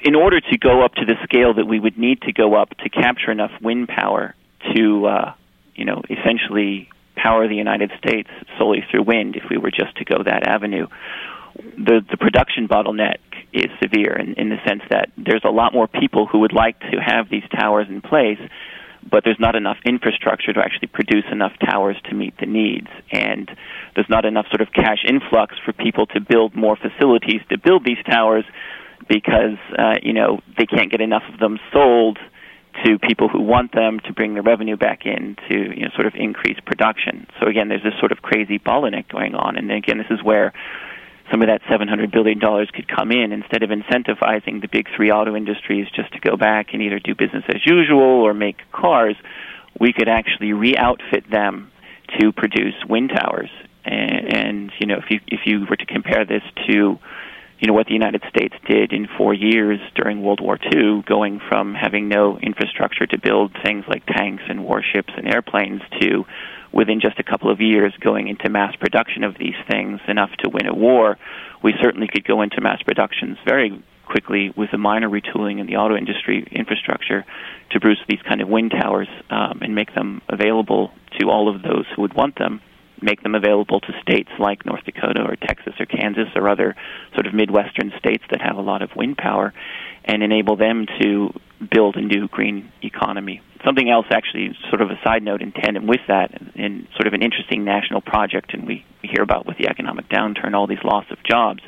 in 0.00 0.14
order 0.14 0.40
to 0.40 0.58
go 0.58 0.84
up 0.84 0.94
to 0.94 1.04
the 1.04 1.14
scale 1.22 1.54
that 1.54 1.66
we 1.66 1.78
would 1.80 1.96
need 1.96 2.22
to 2.22 2.32
go 2.32 2.54
up 2.54 2.70
to 2.78 2.88
capture 2.88 3.30
enough 3.30 3.52
wind 3.60 3.88
power 3.88 4.34
to, 4.74 5.06
uh, 5.06 5.34
you 5.74 5.84
know, 5.84 6.02
essentially 6.10 6.90
power 7.16 7.46
the 7.48 7.54
United 7.56 7.92
States 7.98 8.28
solely 8.58 8.84
through 8.90 9.04
wind, 9.04 9.36
if 9.36 9.44
we 9.48 9.56
were 9.56 9.70
just 9.70 9.96
to 9.96 10.04
go 10.04 10.22
that 10.24 10.46
avenue, 10.46 10.86
the 11.54 12.04
the 12.10 12.16
production 12.16 12.66
bottleneck 12.66 13.18
is 13.52 13.66
severe 13.82 14.16
in, 14.18 14.34
in 14.34 14.48
the 14.48 14.56
sense 14.66 14.82
that 14.88 15.10
there's 15.16 15.44
a 15.44 15.50
lot 15.50 15.74
more 15.74 15.86
people 15.86 16.26
who 16.26 16.40
would 16.40 16.52
like 16.52 16.80
to 16.80 16.96
have 17.04 17.28
these 17.28 17.44
towers 17.54 17.86
in 17.88 18.00
place 18.00 18.38
but 19.10 19.24
there's 19.24 19.40
not 19.40 19.54
enough 19.54 19.78
infrastructure 19.84 20.52
to 20.52 20.60
actually 20.60 20.88
produce 20.88 21.24
enough 21.30 21.52
towers 21.64 21.96
to 22.08 22.14
meet 22.14 22.34
the 22.38 22.46
needs. 22.46 22.88
And 23.10 23.50
there's 23.94 24.08
not 24.08 24.24
enough 24.24 24.46
sort 24.48 24.60
of 24.60 24.72
cash 24.72 25.04
influx 25.06 25.56
for 25.64 25.72
people 25.72 26.06
to 26.06 26.20
build 26.20 26.54
more 26.54 26.76
facilities 26.76 27.40
to 27.50 27.58
build 27.58 27.84
these 27.84 28.02
towers 28.08 28.44
because, 29.08 29.58
uh, 29.78 29.96
you 30.02 30.12
know, 30.12 30.40
they 30.56 30.66
can't 30.66 30.90
get 30.90 31.00
enough 31.00 31.24
of 31.32 31.38
them 31.38 31.58
sold 31.72 32.18
to 32.84 32.98
people 32.98 33.28
who 33.28 33.40
want 33.42 33.72
them 33.72 34.00
to 34.00 34.12
bring 34.12 34.34
the 34.34 34.42
revenue 34.42 34.76
back 34.76 35.04
in 35.04 35.36
to, 35.48 35.54
you 35.54 35.82
know, 35.82 35.90
sort 35.94 36.06
of 36.06 36.14
increase 36.14 36.58
production. 36.64 37.26
So 37.38 37.46
again, 37.46 37.68
there's 37.68 37.82
this 37.82 37.94
sort 37.98 38.12
of 38.12 38.22
crazy 38.22 38.58
bottleneck 38.58 39.08
going 39.08 39.34
on. 39.34 39.56
And 39.56 39.70
again, 39.70 39.98
this 39.98 40.06
is 40.10 40.22
where 40.22 40.52
some 41.30 41.42
of 41.42 41.48
that 41.48 41.62
$700 41.62 42.12
billion 42.12 42.40
could 42.40 42.88
come 42.88 43.10
in 43.10 43.32
instead 43.32 43.62
of 43.62 43.70
incentivizing 43.70 44.60
the 44.60 44.68
big 44.70 44.88
three 44.96 45.10
auto 45.10 45.36
industries 45.36 45.86
just 45.94 46.12
to 46.12 46.20
go 46.20 46.36
back 46.36 46.68
and 46.72 46.82
either 46.82 46.98
do 46.98 47.14
business 47.14 47.44
as 47.48 47.64
usual 47.64 48.00
or 48.00 48.34
make 48.34 48.58
cars. 48.72 49.16
We 49.78 49.92
could 49.92 50.08
actually 50.08 50.52
re-outfit 50.52 51.30
them 51.30 51.70
to 52.18 52.32
produce 52.32 52.74
wind 52.88 53.10
towers. 53.14 53.50
And, 53.84 54.36
and 54.36 54.72
you 54.78 54.86
know, 54.86 54.98
if 54.98 55.10
you 55.10 55.20
if 55.26 55.40
you 55.44 55.66
were 55.68 55.76
to 55.76 55.86
compare 55.86 56.24
this 56.24 56.42
to 56.68 56.98
you 57.62 57.68
know 57.68 57.74
what 57.74 57.86
the 57.86 57.92
United 57.92 58.24
States 58.28 58.56
did 58.66 58.92
in 58.92 59.06
four 59.16 59.32
years 59.32 59.78
during 59.94 60.20
World 60.20 60.40
War 60.40 60.58
II, 60.60 61.04
going 61.06 61.40
from 61.48 61.74
having 61.74 62.08
no 62.08 62.36
infrastructure 62.36 63.06
to 63.06 63.18
build 63.20 63.56
things 63.64 63.84
like 63.86 64.04
tanks 64.04 64.42
and 64.48 64.64
warships 64.64 65.12
and 65.16 65.32
airplanes 65.32 65.80
to 66.00 66.24
within 66.72 67.00
just 67.00 67.20
a 67.20 67.22
couple 67.22 67.52
of 67.52 67.60
years 67.60 67.94
going 68.00 68.26
into 68.26 68.50
mass 68.50 68.74
production 68.80 69.22
of 69.22 69.36
these 69.38 69.54
things 69.70 70.00
enough 70.08 70.30
to 70.40 70.48
win 70.48 70.66
a 70.66 70.74
war. 70.74 71.16
We 71.62 71.72
certainly 71.80 72.08
could 72.12 72.24
go 72.24 72.42
into 72.42 72.60
mass 72.60 72.82
productions 72.82 73.38
very 73.46 73.80
quickly 74.06 74.52
with 74.56 74.72
a 74.72 74.78
minor 74.78 75.08
retooling 75.08 75.60
in 75.60 75.68
the 75.68 75.76
auto 75.76 75.96
industry 75.96 76.44
infrastructure 76.50 77.24
to 77.70 77.78
produce 77.78 78.02
these 78.08 78.22
kind 78.28 78.40
of 78.40 78.48
wind 78.48 78.72
towers 78.72 79.08
um, 79.30 79.60
and 79.62 79.72
make 79.72 79.94
them 79.94 80.20
available 80.28 80.90
to 81.20 81.30
all 81.30 81.48
of 81.48 81.62
those 81.62 81.84
who 81.94 82.02
would 82.02 82.14
want 82.14 82.36
them 82.38 82.60
make 83.02 83.22
them 83.22 83.34
available 83.34 83.80
to 83.80 83.92
states 84.00 84.30
like 84.38 84.64
North 84.64 84.84
Dakota 84.84 85.22
or 85.22 85.36
Texas 85.36 85.74
or 85.78 85.86
Kansas 85.86 86.28
or 86.34 86.48
other 86.48 86.74
sort 87.14 87.26
of 87.26 87.34
Midwestern 87.34 87.92
states 87.98 88.24
that 88.30 88.40
have 88.40 88.56
a 88.56 88.60
lot 88.60 88.82
of 88.82 88.90
wind 88.96 89.16
power 89.16 89.52
and 90.04 90.22
enable 90.22 90.56
them 90.56 90.86
to 91.00 91.32
build 91.70 91.96
a 91.96 92.00
new 92.00 92.28
green 92.28 92.70
economy. 92.82 93.40
Something 93.64 93.88
else, 93.88 94.06
actually, 94.10 94.56
sort 94.68 94.80
of 94.80 94.90
a 94.90 94.98
side 95.04 95.22
note 95.22 95.40
in 95.40 95.52
tandem 95.52 95.86
with 95.86 96.00
that, 96.08 96.32
in 96.56 96.88
sort 96.96 97.06
of 97.06 97.12
an 97.12 97.22
interesting 97.22 97.64
national 97.64 98.00
project, 98.00 98.52
and 98.54 98.66
we 98.66 98.84
hear 99.02 99.22
about 99.22 99.46
with 99.46 99.56
the 99.58 99.68
economic 99.68 100.08
downturn 100.08 100.54
all 100.54 100.66
these 100.66 100.82
loss 100.82 101.04
of 101.10 101.18
jobs. 101.22 101.60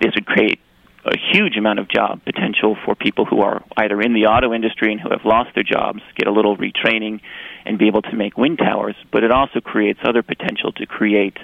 This 0.00 0.12
would 0.14 0.26
create 0.26 0.60
a 1.04 1.16
huge 1.32 1.56
amount 1.56 1.78
of 1.80 1.88
job 1.88 2.24
potential 2.24 2.76
for 2.84 2.94
people 2.94 3.26
who 3.26 3.40
are 3.42 3.62
either 3.76 4.00
in 4.00 4.14
the 4.14 4.26
auto 4.26 4.54
industry 4.54 4.92
and 4.92 5.00
who 5.00 5.10
have 5.10 5.24
lost 5.24 5.50
their 5.54 5.64
jobs, 5.64 6.00
get 6.16 6.26
a 6.26 6.32
little 6.32 6.56
retraining, 6.56 7.20
and 7.64 7.78
be 7.78 7.86
able 7.86 8.02
to 8.02 8.16
make 8.16 8.36
wind 8.36 8.58
towers. 8.58 8.96
But 9.10 9.24
it 9.24 9.30
also 9.30 9.60
creates 9.60 10.00
other 10.04 10.22
potential 10.22 10.72
to 10.72 10.86
create 10.86 11.36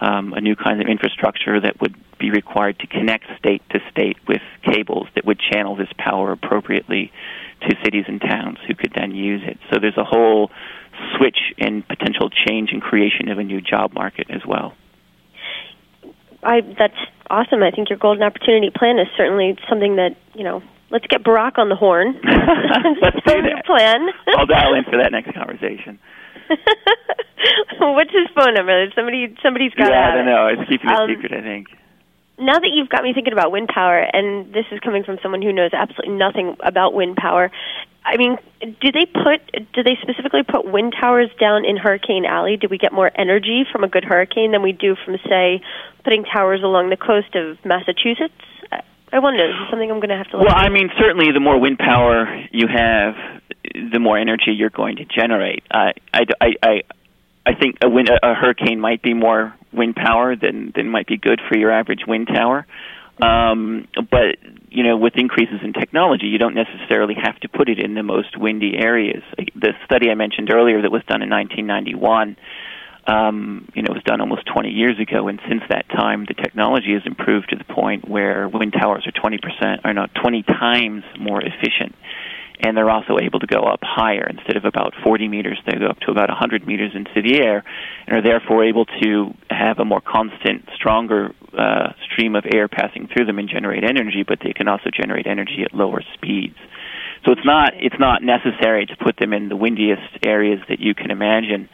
um, 0.00 0.32
a 0.32 0.40
new 0.40 0.56
kind 0.56 0.80
of 0.80 0.88
infrastructure 0.88 1.60
that 1.60 1.80
would 1.80 1.94
be 2.18 2.30
required 2.30 2.78
to 2.80 2.86
connect 2.86 3.24
state 3.38 3.62
to 3.70 3.80
state 3.90 4.16
with 4.26 4.42
cables 4.62 5.06
that 5.14 5.24
would 5.24 5.38
channel 5.38 5.76
this 5.76 5.88
power 5.98 6.32
appropriately 6.32 7.12
to 7.62 7.76
cities 7.84 8.04
and 8.08 8.20
towns 8.20 8.58
who 8.66 8.74
could 8.74 8.92
then 8.94 9.14
use 9.14 9.42
it. 9.44 9.58
So 9.70 9.78
there's 9.80 9.96
a 9.96 10.04
whole 10.04 10.50
switch 11.16 11.38
in 11.58 11.82
potential 11.82 12.30
change 12.30 12.70
and 12.72 12.82
creation 12.82 13.28
of 13.28 13.38
a 13.38 13.44
new 13.44 13.60
job 13.60 13.92
market 13.92 14.26
as 14.30 14.44
well. 14.46 14.74
I 16.42 16.60
that's 16.62 16.96
awesome. 17.28 17.62
I 17.62 17.70
think 17.70 17.90
your 17.90 17.98
golden 17.98 18.22
opportunity 18.22 18.70
plan 18.70 18.98
is 18.98 19.08
certainly 19.16 19.58
something 19.68 19.96
that 19.96 20.16
you 20.34 20.44
know. 20.44 20.62
Let's 20.90 21.06
get 21.06 21.22
Barack 21.22 21.58
on 21.58 21.68
the 21.68 21.76
horn. 21.76 22.18
let's 23.02 23.22
do 23.26 23.42
that. 23.42 23.64
Plan. 23.64 24.08
I'll 24.36 24.46
dial 24.46 24.74
in 24.74 24.84
for 24.84 24.98
that 24.98 25.12
next 25.12 25.32
conversation. 25.34 25.98
What's 27.78 28.10
his 28.10 28.26
phone 28.34 28.54
number? 28.54 28.90
Somebody, 28.94 29.34
somebody's 29.42 29.72
got. 29.74 29.88
Yeah, 29.88 30.10
I 30.12 30.16
don't 30.16 30.26
know. 30.26 30.46
It's 30.48 30.68
keeping 30.68 30.90
um, 30.90 31.08
a 31.08 31.14
secret, 31.14 31.32
I 31.32 31.42
think. 31.42 31.68
Now 32.38 32.58
that 32.58 32.70
you've 32.72 32.88
got 32.88 33.04
me 33.04 33.12
thinking 33.12 33.32
about 33.32 33.52
wind 33.52 33.68
power, 33.68 34.00
and 34.00 34.52
this 34.52 34.64
is 34.72 34.80
coming 34.80 35.04
from 35.04 35.18
someone 35.22 35.42
who 35.42 35.52
knows 35.52 35.70
absolutely 35.72 36.16
nothing 36.16 36.56
about 36.64 36.94
wind 36.94 37.16
power, 37.16 37.52
I 38.04 38.16
mean, 38.16 38.38
do 38.60 38.92
they 38.92 39.06
put 39.06 39.44
do 39.72 39.82
they 39.82 39.96
specifically 40.00 40.42
put 40.42 40.64
wind 40.64 40.94
towers 40.98 41.28
down 41.38 41.64
in 41.64 41.76
Hurricane 41.76 42.24
Alley? 42.24 42.56
Do 42.56 42.66
we 42.70 42.78
get 42.78 42.92
more 42.92 43.10
energy 43.14 43.64
from 43.70 43.84
a 43.84 43.88
good 43.88 44.04
hurricane 44.04 44.52
than 44.52 44.62
we 44.62 44.72
do 44.72 44.96
from 45.04 45.16
say 45.28 45.60
putting 46.02 46.24
towers 46.24 46.62
along 46.62 46.90
the 46.90 46.96
coast 46.96 47.36
of 47.36 47.58
Massachusetts? 47.64 48.34
I 49.12 49.18
wonder. 49.18 49.44
Is 49.44 49.54
this 49.58 49.70
something 49.70 49.90
I'm 49.90 49.98
going 49.98 50.10
to 50.10 50.16
have 50.16 50.30
to? 50.30 50.38
Well, 50.38 50.48
at? 50.48 50.56
I 50.56 50.68
mean, 50.68 50.90
certainly 50.98 51.32
the 51.32 51.40
more 51.40 51.58
wind 51.58 51.78
power 51.78 52.46
you 52.52 52.66
have, 52.68 53.14
the 53.92 53.98
more 53.98 54.18
energy 54.18 54.52
you're 54.52 54.70
going 54.70 54.96
to 54.96 55.04
generate. 55.04 55.64
I, 55.70 55.92
I, 56.12 56.24
I, 56.40 56.82
I 57.44 57.54
think 57.54 57.78
a, 57.82 57.88
wind, 57.88 58.08
a 58.08 58.34
hurricane 58.34 58.80
might 58.80 59.02
be 59.02 59.14
more 59.14 59.54
wind 59.72 59.96
power 59.96 60.36
than 60.36 60.72
than 60.74 60.88
might 60.88 61.06
be 61.06 61.16
good 61.16 61.40
for 61.48 61.56
your 61.56 61.70
average 61.70 62.02
wind 62.06 62.28
tower. 62.28 62.66
Um, 63.22 63.86
but 63.94 64.36
you 64.70 64.84
know, 64.84 64.96
with 64.96 65.14
increases 65.16 65.60
in 65.62 65.72
technology, 65.72 66.26
you 66.26 66.38
don't 66.38 66.54
necessarily 66.54 67.14
have 67.14 67.38
to 67.40 67.48
put 67.48 67.68
it 67.68 67.78
in 67.78 67.94
the 67.94 68.02
most 68.02 68.36
windy 68.36 68.76
areas. 68.78 69.22
The 69.54 69.72
study 69.84 70.10
I 70.10 70.14
mentioned 70.14 70.52
earlier 70.52 70.80
that 70.82 70.90
was 70.90 71.02
done 71.04 71.22
in 71.22 71.28
1991, 71.28 72.36
um, 73.06 73.68
you 73.74 73.82
know, 73.82 73.88
it 73.90 73.94
was 73.94 74.04
done 74.04 74.20
almost 74.20 74.46
20 74.46 74.70
years 74.70 74.98
ago, 75.00 75.28
and 75.28 75.40
since 75.48 75.62
that 75.68 75.88
time, 75.88 76.26
the 76.26 76.34
technology 76.34 76.92
has 76.94 77.02
improved 77.06 77.50
to 77.50 77.56
the 77.56 77.64
point 77.64 78.08
where 78.08 78.48
wind 78.48 78.72
towers 78.72 79.06
are 79.06 79.12
20% 79.12 79.84
or 79.84 79.94
not 79.94 80.10
20 80.14 80.42
times 80.42 81.04
more 81.18 81.40
efficient 81.40 81.94
and 82.62 82.76
they're 82.76 82.90
also 82.90 83.18
able 83.20 83.40
to 83.40 83.46
go 83.46 83.62
up 83.62 83.80
higher. 83.82 84.26
Instead 84.28 84.56
of 84.56 84.64
about 84.64 84.94
40 85.02 85.28
meters, 85.28 85.58
they 85.66 85.78
go 85.78 85.86
up 85.86 85.98
to 86.00 86.10
about 86.10 86.28
100 86.28 86.66
meters 86.66 86.92
into 86.94 87.22
the 87.22 87.40
air, 87.40 87.64
and 88.06 88.16
are 88.16 88.22
therefore 88.22 88.64
able 88.64 88.84
to 88.84 89.34
have 89.48 89.78
a 89.78 89.84
more 89.84 90.00
constant, 90.00 90.68
stronger 90.74 91.30
uh, 91.56 91.92
stream 92.12 92.36
of 92.36 92.44
air 92.52 92.68
passing 92.68 93.08
through 93.08 93.24
them 93.24 93.38
and 93.38 93.48
generate 93.48 93.82
energy. 93.82 94.24
But 94.26 94.40
they 94.44 94.52
can 94.52 94.68
also 94.68 94.90
generate 94.94 95.26
energy 95.26 95.62
at 95.64 95.74
lower 95.74 96.02
speeds. 96.14 96.56
So 97.24 97.32
it's 97.32 97.44
not 97.44 97.72
it's 97.76 97.98
not 97.98 98.22
necessary 98.22 98.86
to 98.86 98.96
put 98.96 99.16
them 99.18 99.32
in 99.32 99.48
the 99.48 99.56
windiest 99.56 100.24
areas 100.24 100.60
that 100.68 100.80
you 100.80 100.94
can 100.94 101.10
imagine. 101.10 101.68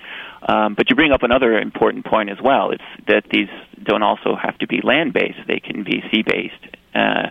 Um, 0.47 0.75
but 0.75 0.89
you 0.89 0.97
bring 0.97 1.13
up 1.13 1.23
another 1.23 1.59
important 1.59 2.05
point 2.05 2.31
as 2.31 2.39
well. 2.43 2.71
It's 2.71 3.07
that 3.09 3.25
these 3.31 3.49
don't 3.83 4.03
also 4.03 4.37
have 4.41 4.57
to 4.59 4.67
be 4.67 4.81
land 4.83 5.13
based; 5.13 5.39
they 5.49 5.59
can 5.59 5.83
be 5.83 6.03
sea 6.13 6.23
based. 6.23 6.77
Uh, 6.95 7.31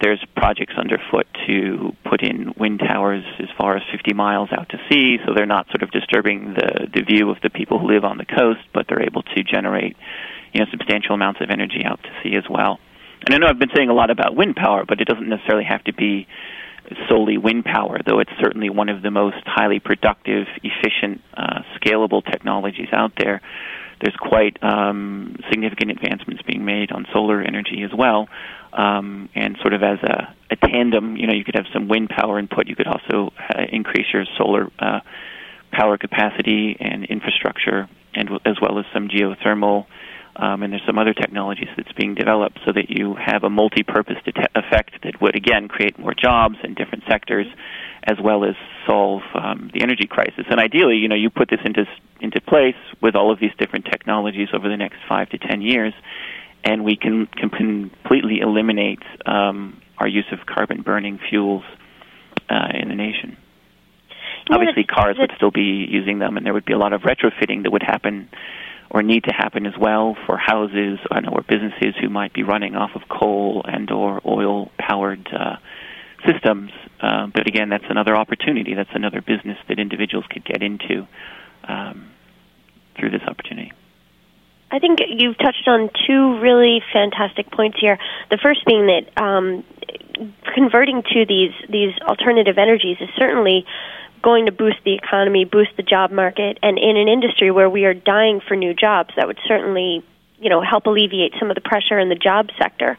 there's 0.00 0.22
projects 0.36 0.74
underfoot 0.76 1.26
to 1.46 1.94
put 2.04 2.22
in 2.22 2.54
wind 2.58 2.80
towers 2.80 3.24
as 3.38 3.48
far 3.56 3.76
as 3.76 3.82
50 3.92 4.14
miles 4.14 4.48
out 4.52 4.68
to 4.70 4.78
sea, 4.90 5.18
so 5.24 5.32
they're 5.34 5.46
not 5.46 5.66
sort 5.68 5.82
of 5.82 5.90
disturbing 5.90 6.54
the 6.54 6.88
the 6.92 7.02
view 7.02 7.30
of 7.30 7.36
the 7.42 7.50
people 7.50 7.78
who 7.78 7.88
live 7.88 8.04
on 8.04 8.16
the 8.16 8.26
coast, 8.26 8.60
but 8.72 8.86
they're 8.88 9.04
able 9.04 9.22
to 9.22 9.42
generate, 9.42 9.96
you 10.52 10.60
know, 10.60 10.66
substantial 10.70 11.14
amounts 11.14 11.40
of 11.42 11.50
energy 11.50 11.84
out 11.84 12.02
to 12.02 12.10
sea 12.22 12.36
as 12.36 12.44
well. 12.48 12.80
And 13.26 13.34
I 13.34 13.38
know 13.38 13.46
I've 13.48 13.58
been 13.58 13.74
saying 13.74 13.90
a 13.90 13.94
lot 13.94 14.10
about 14.10 14.34
wind 14.34 14.56
power, 14.56 14.84
but 14.86 15.00
it 15.00 15.06
doesn't 15.06 15.28
necessarily 15.28 15.64
have 15.64 15.84
to 15.84 15.92
be 15.92 16.26
solely 17.08 17.38
wind 17.38 17.64
power, 17.64 17.98
though 18.04 18.20
it's 18.20 18.30
certainly 18.40 18.70
one 18.70 18.88
of 18.88 19.02
the 19.02 19.10
most 19.10 19.42
highly 19.44 19.80
productive, 19.80 20.46
efficient, 20.62 21.22
uh, 21.36 21.60
scalable 21.80 22.24
technologies 22.24 22.88
out 22.92 23.12
there. 23.18 23.40
There's 24.00 24.16
quite 24.16 24.62
um, 24.62 25.36
significant 25.50 25.90
advancements 25.90 26.42
being 26.42 26.64
made 26.64 26.92
on 26.92 27.06
solar 27.12 27.40
energy 27.40 27.82
as 27.82 27.90
well 27.96 28.28
um, 28.76 29.28
and 29.34 29.56
sort 29.62 29.72
of 29.72 29.82
as 29.82 29.98
a, 30.02 30.34
a 30.50 30.56
tandem, 30.56 31.16
you 31.16 31.26
know, 31.26 31.32
you 31.32 31.44
could 31.44 31.56
have 31.56 31.64
some 31.72 31.88
wind 31.88 32.10
power 32.10 32.38
input. 32.38 32.68
You 32.68 32.76
could 32.76 32.86
also 32.86 33.32
uh, 33.38 33.62
increase 33.72 34.06
your 34.12 34.24
solar 34.36 34.70
uh, 34.78 35.00
power 35.72 35.96
capacity 35.96 36.76
and 36.78 37.04
infrastructure, 37.06 37.88
and 38.14 38.28
w- 38.28 38.40
as 38.44 38.56
well 38.60 38.78
as 38.78 38.84
some 38.92 39.08
geothermal. 39.08 39.86
Um, 40.38 40.62
and 40.62 40.72
there's 40.72 40.84
some 40.86 40.98
other 40.98 41.14
technologies 41.14 41.68
that's 41.76 41.92
being 41.92 42.14
developed 42.14 42.58
so 42.66 42.72
that 42.72 42.90
you 42.90 43.14
have 43.14 43.42
a 43.42 43.48
multi-purpose 43.48 44.16
det- 44.24 44.50
effect 44.54 45.02
that 45.02 45.20
would 45.20 45.34
again 45.34 45.66
create 45.66 45.98
more 45.98 46.12
jobs 46.14 46.56
in 46.62 46.74
different 46.74 47.04
sectors, 47.08 47.46
as 48.04 48.18
well 48.22 48.44
as 48.44 48.54
solve 48.86 49.22
um, 49.34 49.70
the 49.72 49.82
energy 49.82 50.06
crisis. 50.06 50.44
And 50.50 50.60
ideally, 50.60 50.96
you 50.96 51.08
know, 51.08 51.14
you 51.14 51.30
put 51.30 51.48
this 51.48 51.60
into 51.64 51.86
into 52.20 52.40
place 52.40 52.76
with 53.00 53.14
all 53.14 53.32
of 53.32 53.40
these 53.40 53.52
different 53.58 53.86
technologies 53.86 54.48
over 54.52 54.68
the 54.68 54.76
next 54.76 54.98
five 55.08 55.30
to 55.30 55.38
ten 55.38 55.62
years, 55.62 55.94
and 56.64 56.84
we 56.84 56.96
can, 56.96 57.26
can 57.26 57.50
completely 57.50 58.40
eliminate 58.40 59.02
um, 59.24 59.80
our 59.98 60.08
use 60.08 60.26
of 60.32 60.44
carbon 60.46 60.82
burning 60.82 61.18
fuels 61.30 61.62
uh, 62.50 62.68
in 62.74 62.88
the 62.88 62.94
nation. 62.94 63.36
Obviously, 64.50 64.84
cars 64.84 65.16
would 65.18 65.32
still 65.36 65.50
be 65.50 65.86
using 65.90 66.20
them, 66.20 66.36
and 66.36 66.46
there 66.46 66.54
would 66.54 66.64
be 66.64 66.72
a 66.72 66.78
lot 66.78 66.92
of 66.92 67.02
retrofitting 67.02 67.64
that 67.64 67.72
would 67.72 67.82
happen 67.82 68.28
or 68.90 69.02
need 69.02 69.24
to 69.24 69.32
happen 69.32 69.66
as 69.66 69.74
well 69.78 70.16
for 70.26 70.36
houses 70.36 70.98
or 71.10 71.42
businesses 71.42 71.94
who 72.00 72.08
might 72.08 72.32
be 72.32 72.42
running 72.42 72.76
off 72.76 72.90
of 72.94 73.02
coal 73.08 73.64
and 73.66 73.90
or 73.90 74.20
oil 74.26 74.70
powered 74.78 75.28
uh, 75.32 75.56
systems. 76.26 76.70
Uh, 77.00 77.26
but 77.26 77.46
again, 77.46 77.68
that's 77.68 77.84
another 77.88 78.16
opportunity. 78.16 78.74
That's 78.74 78.94
another 78.94 79.20
business 79.20 79.58
that 79.68 79.78
individuals 79.78 80.24
could 80.30 80.44
get 80.44 80.62
into 80.62 81.06
um, 81.64 82.10
through 82.98 83.10
this 83.10 83.22
opportunity. 83.26 83.72
I 84.70 84.78
think 84.78 84.98
you've 85.06 85.38
touched 85.38 85.68
on 85.68 85.90
two 86.06 86.40
really 86.40 86.82
fantastic 86.92 87.50
points 87.52 87.78
here. 87.80 87.98
The 88.30 88.38
first 88.42 88.64
being 88.66 88.86
that 88.86 89.22
um, 89.22 89.64
converting 90.54 91.02
to 91.02 91.24
these 91.26 91.52
these 91.70 91.94
alternative 92.00 92.58
energies 92.58 92.96
is 93.00 93.08
certainly 93.16 93.64
going 94.26 94.46
to 94.46 94.52
boost 94.52 94.78
the 94.84 94.92
economy, 94.92 95.44
boost 95.44 95.70
the 95.76 95.84
job 95.84 96.10
market, 96.10 96.58
and 96.60 96.78
in 96.78 96.96
an 96.96 97.06
industry 97.06 97.52
where 97.52 97.70
we 97.70 97.84
are 97.84 97.94
dying 97.94 98.40
for 98.40 98.56
new 98.56 98.74
jobs, 98.74 99.10
that 99.14 99.28
would 99.28 99.38
certainly 99.46 100.04
you 100.40 100.50
know 100.50 100.60
help 100.60 100.86
alleviate 100.86 101.32
some 101.38 101.48
of 101.48 101.54
the 101.54 101.60
pressure 101.60 101.96
in 101.96 102.08
the 102.08 102.16
job 102.16 102.48
sector. 102.58 102.98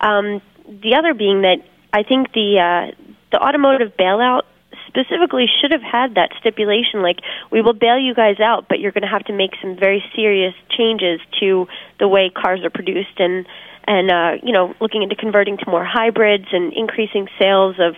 Um, 0.00 0.42
the 0.66 0.96
other 0.98 1.14
being 1.14 1.42
that 1.42 1.58
I 1.92 2.02
think 2.02 2.32
the 2.32 2.58
uh, 2.58 2.96
the 3.30 3.38
automotive 3.38 3.96
bailout 3.96 4.42
specifically 4.88 5.46
should 5.60 5.70
have 5.70 5.82
had 5.82 6.16
that 6.16 6.30
stipulation 6.40 7.00
like 7.00 7.18
we 7.52 7.60
will 7.60 7.74
bail 7.74 7.98
you 7.98 8.14
guys 8.14 8.40
out 8.40 8.66
but 8.68 8.80
you're 8.80 8.92
going 8.92 9.02
to 9.02 9.08
have 9.08 9.24
to 9.24 9.32
make 9.32 9.50
some 9.60 9.76
very 9.76 10.02
serious 10.14 10.54
changes 10.70 11.20
to 11.38 11.68
the 11.98 12.08
way 12.08 12.30
cars 12.30 12.60
are 12.64 12.70
produced 12.70 13.18
and 13.18 13.46
and 13.84 14.10
uh 14.10 14.32
you 14.42 14.52
know 14.52 14.74
looking 14.80 15.02
into 15.02 15.14
converting 15.14 15.58
to 15.58 15.68
more 15.68 15.84
hybrids 15.84 16.46
and 16.52 16.72
increasing 16.72 17.28
sales 17.38 17.76
of 17.78 17.94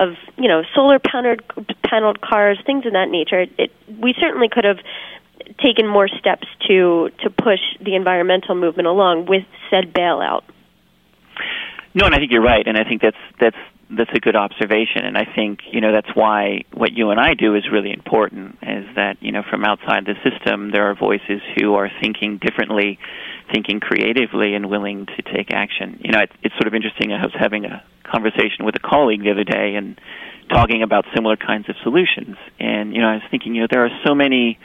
of 0.00 0.16
you 0.36 0.48
know 0.48 0.62
solar 0.74 0.98
paneled 0.98 1.42
paneled 1.84 2.20
cars 2.20 2.58
things 2.66 2.86
of 2.86 2.92
that 2.92 3.08
nature 3.08 3.42
it, 3.42 3.50
it 3.58 3.70
we 4.00 4.14
certainly 4.18 4.48
could 4.48 4.64
have 4.64 4.78
taken 5.62 5.86
more 5.86 6.08
steps 6.08 6.48
to 6.66 7.10
to 7.22 7.30
push 7.30 7.60
the 7.80 7.94
environmental 7.94 8.54
movement 8.54 8.88
along 8.88 9.26
with 9.26 9.44
said 9.68 9.92
bailout 9.92 10.42
No, 11.94 12.06
and 12.06 12.14
I 12.14 12.18
think 12.18 12.30
you're 12.30 12.42
right, 12.42 12.66
and 12.66 12.76
I 12.78 12.84
think 12.84 13.02
that's 13.02 13.22
that's 13.38 13.56
that's 13.90 14.10
a 14.14 14.20
good 14.20 14.36
observation, 14.36 15.04
and 15.04 15.18
I 15.18 15.24
think 15.24 15.60
you 15.72 15.80
know 15.80 15.92
that's 15.92 16.14
why 16.14 16.62
what 16.72 16.92
you 16.92 17.10
and 17.10 17.18
I 17.18 17.34
do 17.34 17.56
is 17.56 17.64
really 17.70 17.92
important. 17.92 18.58
Is 18.62 18.86
that 18.94 19.16
you 19.20 19.32
know 19.32 19.42
from 19.50 19.64
outside 19.64 20.06
the 20.06 20.14
system 20.28 20.70
there 20.70 20.88
are 20.90 20.94
voices 20.94 21.40
who 21.56 21.74
are 21.74 21.90
thinking 22.00 22.38
differently, 22.38 22.98
thinking 23.52 23.80
creatively, 23.80 24.54
and 24.54 24.70
willing 24.70 25.06
to 25.06 25.22
take 25.22 25.50
action. 25.52 26.00
You 26.04 26.12
know, 26.12 26.20
it's, 26.20 26.32
it's 26.44 26.54
sort 26.54 26.68
of 26.68 26.74
interesting. 26.74 27.12
I 27.12 27.22
was 27.22 27.34
having 27.36 27.64
a 27.64 27.82
conversation 28.10 28.64
with 28.64 28.74
a 28.76 28.80
colleague 28.80 29.22
the 29.22 29.30
other 29.30 29.44
day, 29.44 29.74
and 29.76 30.00
talking 30.50 30.82
about 30.82 31.04
similar 31.14 31.36
kinds 31.36 31.68
of 31.68 31.76
solutions, 31.82 32.36
and 32.58 32.94
you 32.94 33.00
know 33.00 33.08
I 33.08 33.14
was 33.14 33.22
thinking 33.30 33.54
you 33.54 33.62
know 33.62 33.68
there 33.70 33.84
are 33.84 34.00
so 34.06 34.14
many 34.14 34.58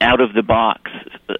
out 0.00 0.20
of 0.20 0.32
the 0.32 0.42
box 0.42 0.90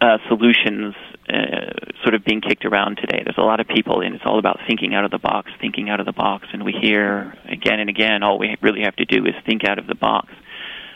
uh, 0.01 0.19
solutions 0.29 0.95
uh, 1.29 1.93
sort 2.03 2.15
of 2.15 2.25
being 2.25 2.41
kicked 2.41 2.65
around 2.65 2.97
today. 2.97 3.23
There's 3.23 3.39
a 3.39 3.43
lot 3.43 3.61
of 3.61 3.69
people, 3.69 4.01
and 4.01 4.15
it's 4.15 4.25
all 4.27 4.39
about 4.39 4.59
thinking 4.67 4.95
out 4.95 5.05
of 5.05 5.11
the 5.11 5.19
box, 5.19 5.51
thinking 5.61 5.91
out 5.91 6.01
of 6.01 6.07
the 6.07 6.13
box. 6.13 6.47
And 6.53 6.65
we 6.65 6.73
hear 6.73 7.35
again 7.49 7.81
and 7.81 7.89
again, 7.89 8.23
all 8.23 8.39
we 8.39 8.57
really 8.61 8.83
have 8.85 8.97
to 8.97 9.05
do 9.05 9.25
is 9.27 9.35
think 9.47 9.63
out 9.69 9.79
of 9.79 9.87
the 9.87 9.95
box. 9.95 10.29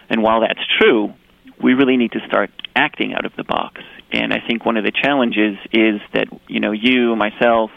And 0.09 0.23
while 0.23 0.41
that's 0.41 0.61
true, 0.81 1.15
we 1.63 1.75
really 1.75 1.97
need 1.97 2.13
to 2.13 2.21
start 2.27 2.51
acting 2.75 3.15
out 3.15 3.25
of 3.25 3.33
the 3.37 3.45
box. 3.45 3.81
And 4.13 4.33
I 4.33 4.39
think 4.47 4.67
one 4.67 4.77
of 4.77 4.85
the 4.85 4.93
challenges 4.93 5.57
is 5.73 6.01
that 6.15 6.27
you 6.49 6.61
know 6.61 6.73
you, 6.73 7.15
myself, 7.15 7.71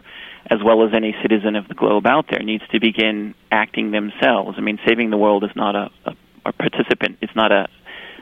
as 0.49 0.59
well 0.63 0.85
as 0.85 0.93
any 0.93 1.15
citizen 1.21 1.55
of 1.55 1.67
the 1.67 1.73
globe 1.73 2.05
out 2.05 2.25
there, 2.29 2.41
needs 2.43 2.63
to 2.71 2.79
begin 2.79 3.33
acting 3.51 3.91
themselves. 3.91 4.55
I 4.57 4.61
mean, 4.61 4.79
saving 4.87 5.09
the 5.09 5.17
world 5.17 5.43
is 5.43 5.55
not 5.55 5.75
a, 5.75 5.89
a, 6.05 6.15
a 6.45 6.51
participant. 6.53 7.17
It's 7.21 7.35
not 7.35 7.51
a 7.51 7.67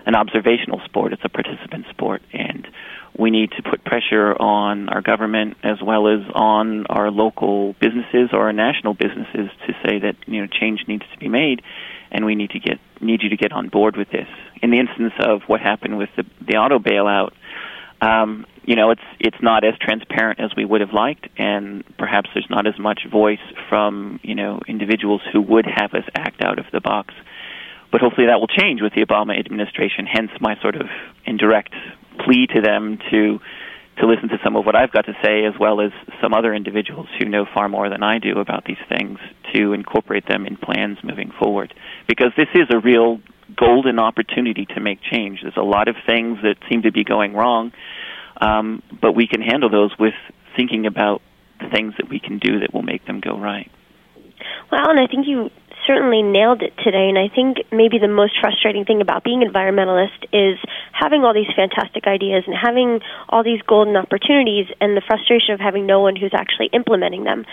an 0.06 0.16
observational 0.16 0.82
sport. 0.86 1.14
It's 1.14 1.24
a 1.24 1.30
participant 1.30 1.86
sport, 1.90 2.22
and 2.34 2.68
we 3.18 3.32
need 3.32 3.52
to 3.52 3.64
put 3.64 3.84
pressure 3.86 4.34
on 4.34 4.90
our 4.90 5.02
government 5.02 5.58
as 5.64 5.82
well 5.82 6.08
as 6.08 6.20
on 6.34 6.86
our 6.88 7.12
local 7.12 7.74
businesses 7.80 8.30
or 8.34 8.48
our 8.48 8.54
national 8.54 8.96
businesses 8.96 9.50
to 9.66 9.74
say 9.86 10.00
that 10.00 10.16
you 10.26 10.42
know 10.42 10.48
change 10.48 10.82
needs 10.88 11.04
to 11.14 11.20
be 11.20 11.30
made, 11.30 11.62
and 12.12 12.26
we 12.26 12.36
need 12.36 12.52
to 12.52 12.60
get 12.60 12.80
need 13.02 13.22
you 13.24 13.30
to 13.30 13.38
get 13.38 13.52
on 13.52 13.70
board 13.70 13.96
with 13.96 14.10
this. 14.12 14.28
In 14.62 14.72
the 14.72 14.80
instance 14.80 15.14
of 15.20 15.42
what 15.48 15.62
happened 15.62 15.98
with 15.98 16.10
the 16.18 16.26
the 16.42 16.58
auto 16.58 16.80
bailout, 16.80 17.32
um, 18.04 18.46
you 18.66 18.76
know 18.76 18.92
it's 18.92 19.02
it's 19.20 19.42
not 19.42 19.64
as 19.64 19.74
transparent 19.80 20.40
as 20.40 20.52
we 20.56 20.66
would 20.66 20.82
have 20.82 20.94
liked, 20.94 21.28
and 21.38 21.84
perhaps 21.98 22.30
there's 22.34 22.50
not 22.50 22.68
as 22.68 22.78
much 22.78 23.02
voice 23.10 23.46
from 23.70 24.20
you 24.24 24.36
know 24.36 24.60
individuals 24.68 25.22
who 25.32 25.42
would 25.42 25.66
have 25.66 25.94
us 25.94 26.06
act 26.16 26.42
out 26.42 26.60
of 26.60 26.66
the 26.72 26.82
box. 26.82 27.14
But 27.92 28.02
hopefully 28.02 28.28
that 28.28 28.40
will 28.40 28.48
change 28.48 28.82
with 28.82 28.94
the 28.94 29.06
Obama 29.06 29.40
administration. 29.40 30.08
Hence 30.08 30.32
my 30.42 30.60
sort 30.62 30.76
of 30.76 30.88
indirect 31.26 31.74
plea 32.26 32.48
to 32.48 32.62
them 32.62 32.98
to 33.12 33.40
to 34.00 34.08
listen 34.08 34.30
to 34.30 34.40
some 34.44 34.56
of 34.56 34.66
what 34.66 34.76
I've 34.76 34.92
got 34.92 35.06
to 35.06 35.14
say, 35.24 35.46
as 35.46 35.54
well 35.60 35.80
as 35.80 35.92
some 36.20 36.34
other 36.34 36.54
individuals 36.54 37.08
who 37.20 37.30
know 37.30 37.46
far 37.54 37.70
more 37.70 37.90
than 37.90 38.02
I 38.02 38.18
do 38.18 38.40
about 38.40 38.66
these 38.66 38.82
things, 38.90 39.20
to 39.54 39.74
incorporate 39.74 40.28
them 40.28 40.48
in 40.48 40.58
plans 40.58 40.98
moving 41.04 41.32
forward. 41.40 41.74
Because 42.08 42.32
this 42.36 42.48
is 42.56 42.68
a 42.72 42.80
real 42.80 43.22
golden 43.56 44.00
opportunity 44.00 44.66
to 44.66 44.80
make 44.80 45.00
change. 45.02 45.40
There's 45.42 45.58
a 45.58 45.62
lot 45.62 45.88
of 45.88 45.96
things 46.06 46.40
that 46.44 46.56
seem 46.70 46.84
to 46.84 46.92
be 46.92 47.04
going 47.04 47.34
wrong, 47.34 47.72
um, 48.40 48.82
but 49.02 49.14
we 49.14 49.28
can 49.28 49.42
handle 49.42 49.70
those 49.70 49.92
with 50.00 50.14
thinking 50.56 50.86
about 50.86 51.22
the 51.60 51.70
things 51.70 51.94
that 51.98 52.10
we 52.10 52.20
can 52.20 52.40
do 52.40 52.60
that 52.60 52.74
will 52.74 52.84
make 52.84 53.06
them 53.06 53.20
go 53.20 53.38
right. 53.38 53.72
Well, 54.72 54.90
and 54.90 55.00
I 55.00 55.08
think 55.08 55.28
you 55.28 55.50
certainly 55.88 56.22
nailed 56.22 56.62
it 56.62 56.74
today. 56.84 57.10
And 57.10 57.18
I 57.18 57.34
think 57.34 57.58
maybe 57.72 58.00
the 58.00 58.08
most 58.08 58.34
frustrating 58.40 58.86
thing 58.86 59.02
about 59.02 59.24
being 59.24 59.42
environmentalist 59.42 60.24
is 60.32 60.58
having 60.92 61.24
all 61.24 61.34
these 61.34 61.52
fantastic 61.56 62.08
ideas 62.08 62.44
and 62.48 62.56
having 62.56 63.00
all 63.30 63.44
these 63.44 63.62
golden 63.62 63.96
opportunities, 63.96 64.68
and 64.80 64.96
the 64.96 65.02
frustration 65.06 65.54
of 65.54 65.60
having 65.60 65.86
no 65.86 66.02
one 66.02 66.16
who's 66.16 66.34
actually 66.34 66.70
implementing 66.74 67.24
them. 67.24 67.46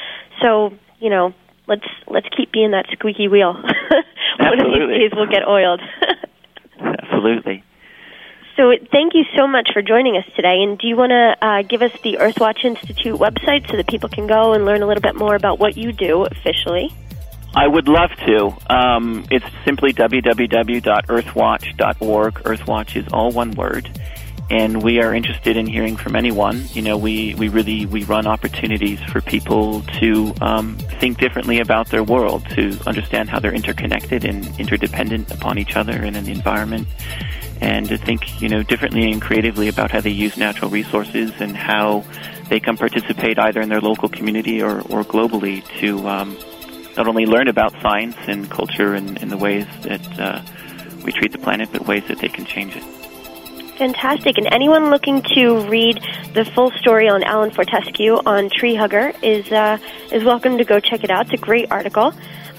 So, 0.42 0.72
you 0.98 1.10
know, 1.10 1.34
let's 1.66 1.86
let's 2.06 2.26
keep 2.36 2.52
being 2.52 2.72
that 2.72 2.86
squeaky 2.92 3.28
wheel. 3.28 3.54
one 4.48 4.60
of 4.60 4.66
these 4.66 4.88
days 4.88 5.12
we'll 5.14 5.26
get 5.26 5.46
oiled. 5.46 5.80
Absolutely. 6.80 7.62
So, 8.56 8.72
thank 8.90 9.14
you 9.14 9.24
so 9.36 9.46
much 9.46 9.70
for 9.72 9.80
joining 9.80 10.16
us 10.16 10.24
today. 10.36 10.62
And 10.62 10.78
do 10.78 10.86
you 10.86 10.96
want 10.96 11.10
to 11.10 11.36
uh, 11.40 11.62
give 11.62 11.82
us 11.82 11.92
the 12.02 12.18
Earthwatch 12.20 12.64
Institute 12.64 13.18
website 13.18 13.70
so 13.70 13.76
that 13.76 13.86
people 13.86 14.08
can 14.08 14.26
go 14.26 14.52
and 14.52 14.64
learn 14.64 14.82
a 14.82 14.86
little 14.86 15.00
bit 15.00 15.14
more 15.14 15.34
about 15.34 15.58
what 15.58 15.76
you 15.76 15.92
do 15.92 16.24
officially? 16.24 16.92
I 17.54 17.66
would 17.66 17.88
love 17.88 18.10
to. 18.26 18.52
Um, 18.68 19.24
it's 19.30 19.46
simply 19.64 19.92
www.earthwatch.org. 19.92 22.34
Earthwatch 22.34 22.96
is 22.96 23.08
all 23.12 23.32
one 23.32 23.52
word. 23.52 23.90
And 24.50 24.82
we 24.82 25.00
are 25.00 25.14
interested 25.14 25.56
in 25.56 25.66
hearing 25.66 25.96
from 25.96 26.16
anyone. 26.16 26.64
You 26.72 26.82
know, 26.82 26.96
we, 26.96 27.36
we 27.36 27.48
really 27.48 27.86
we 27.86 28.02
run 28.02 28.26
opportunities 28.26 28.98
for 29.04 29.20
people 29.20 29.82
to 30.00 30.34
um, 30.40 30.76
think 30.98 31.18
differently 31.18 31.60
about 31.60 31.88
their 31.90 32.02
world, 32.02 32.44
to 32.56 32.76
understand 32.84 33.30
how 33.30 33.38
they're 33.38 33.54
interconnected 33.54 34.24
and 34.24 34.44
interdependent 34.58 35.30
upon 35.30 35.56
each 35.56 35.76
other 35.76 35.92
and 35.92 36.16
in 36.16 36.24
the 36.24 36.32
environment, 36.32 36.88
and 37.60 37.88
to 37.88 37.96
think 37.96 38.42
you 38.42 38.48
know 38.48 38.64
differently 38.64 39.12
and 39.12 39.22
creatively 39.22 39.68
about 39.68 39.92
how 39.92 40.00
they 40.00 40.10
use 40.10 40.36
natural 40.36 40.68
resources 40.68 41.30
and 41.38 41.56
how 41.56 42.04
they 42.48 42.58
can 42.58 42.76
participate 42.76 43.38
either 43.38 43.60
in 43.60 43.68
their 43.68 43.80
local 43.80 44.08
community 44.08 44.60
or, 44.60 44.80
or 44.80 45.04
globally 45.04 45.64
to 45.78 46.08
um, 46.08 46.36
not 46.96 47.06
only 47.06 47.24
learn 47.24 47.46
about 47.46 47.72
science 47.80 48.16
and 48.26 48.50
culture 48.50 48.94
and, 48.94 49.22
and 49.22 49.30
the 49.30 49.36
ways 49.36 49.66
that 49.82 50.20
uh, 50.20 50.42
we 51.04 51.12
treat 51.12 51.30
the 51.30 51.38
planet, 51.38 51.68
but 51.70 51.86
ways 51.86 52.02
that 52.08 52.18
they 52.18 52.28
can 52.28 52.44
change 52.44 52.74
it. 52.74 52.99
Fantastic. 53.80 54.36
And 54.36 54.46
anyone 54.52 54.90
looking 54.90 55.22
to 55.36 55.66
read 55.66 55.98
the 56.34 56.44
full 56.44 56.70
story 56.72 57.08
on 57.08 57.22
Alan 57.22 57.50
Fortescue 57.50 58.12
on 58.26 58.50
Tree 58.50 58.74
Hugger 58.74 59.14
is, 59.22 59.50
uh, 59.50 59.78
is 60.12 60.22
welcome 60.22 60.58
to 60.58 60.64
go 60.64 60.80
check 60.80 61.02
it 61.02 61.08
out. 61.08 61.32
It's 61.32 61.42
a 61.42 61.42
great 61.42 61.72
article. 61.72 62.12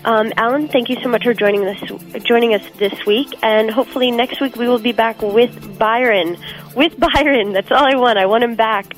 Um, 0.04 0.34
Alan, 0.36 0.68
thank 0.68 0.90
you 0.90 0.98
so 1.04 1.10
much 1.10 1.24
for 1.24 1.36
joining 1.36 1.64
us 1.68 1.78
joining 2.24 2.56
us 2.56 2.64
this 2.80 3.06
week, 3.06 3.28
and 3.44 3.70
hopefully 3.70 4.10
next 4.10 4.42
week 4.42 4.56
we 4.56 4.68
will 4.68 4.80
be 4.80 4.94
back 4.94 5.22
with 5.22 5.78
Byron. 5.78 6.40
With 6.76 7.00
Byron, 7.00 7.54
that's 7.54 7.70
all 7.70 7.86
I 7.86 7.94
want. 7.98 8.18
I 8.18 8.26
want 8.26 8.44
him 8.44 8.56
back. 8.56 8.92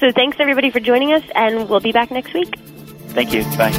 So 0.00 0.10
thanks 0.10 0.38
everybody 0.40 0.70
for 0.72 0.80
joining 0.80 1.12
us, 1.12 1.22
and 1.36 1.68
we'll 1.68 1.78
be 1.78 1.92
back 1.92 2.10
next 2.10 2.34
week. 2.34 2.56
Thank 3.14 3.32
you. 3.32 3.44
Bye. 3.56 3.70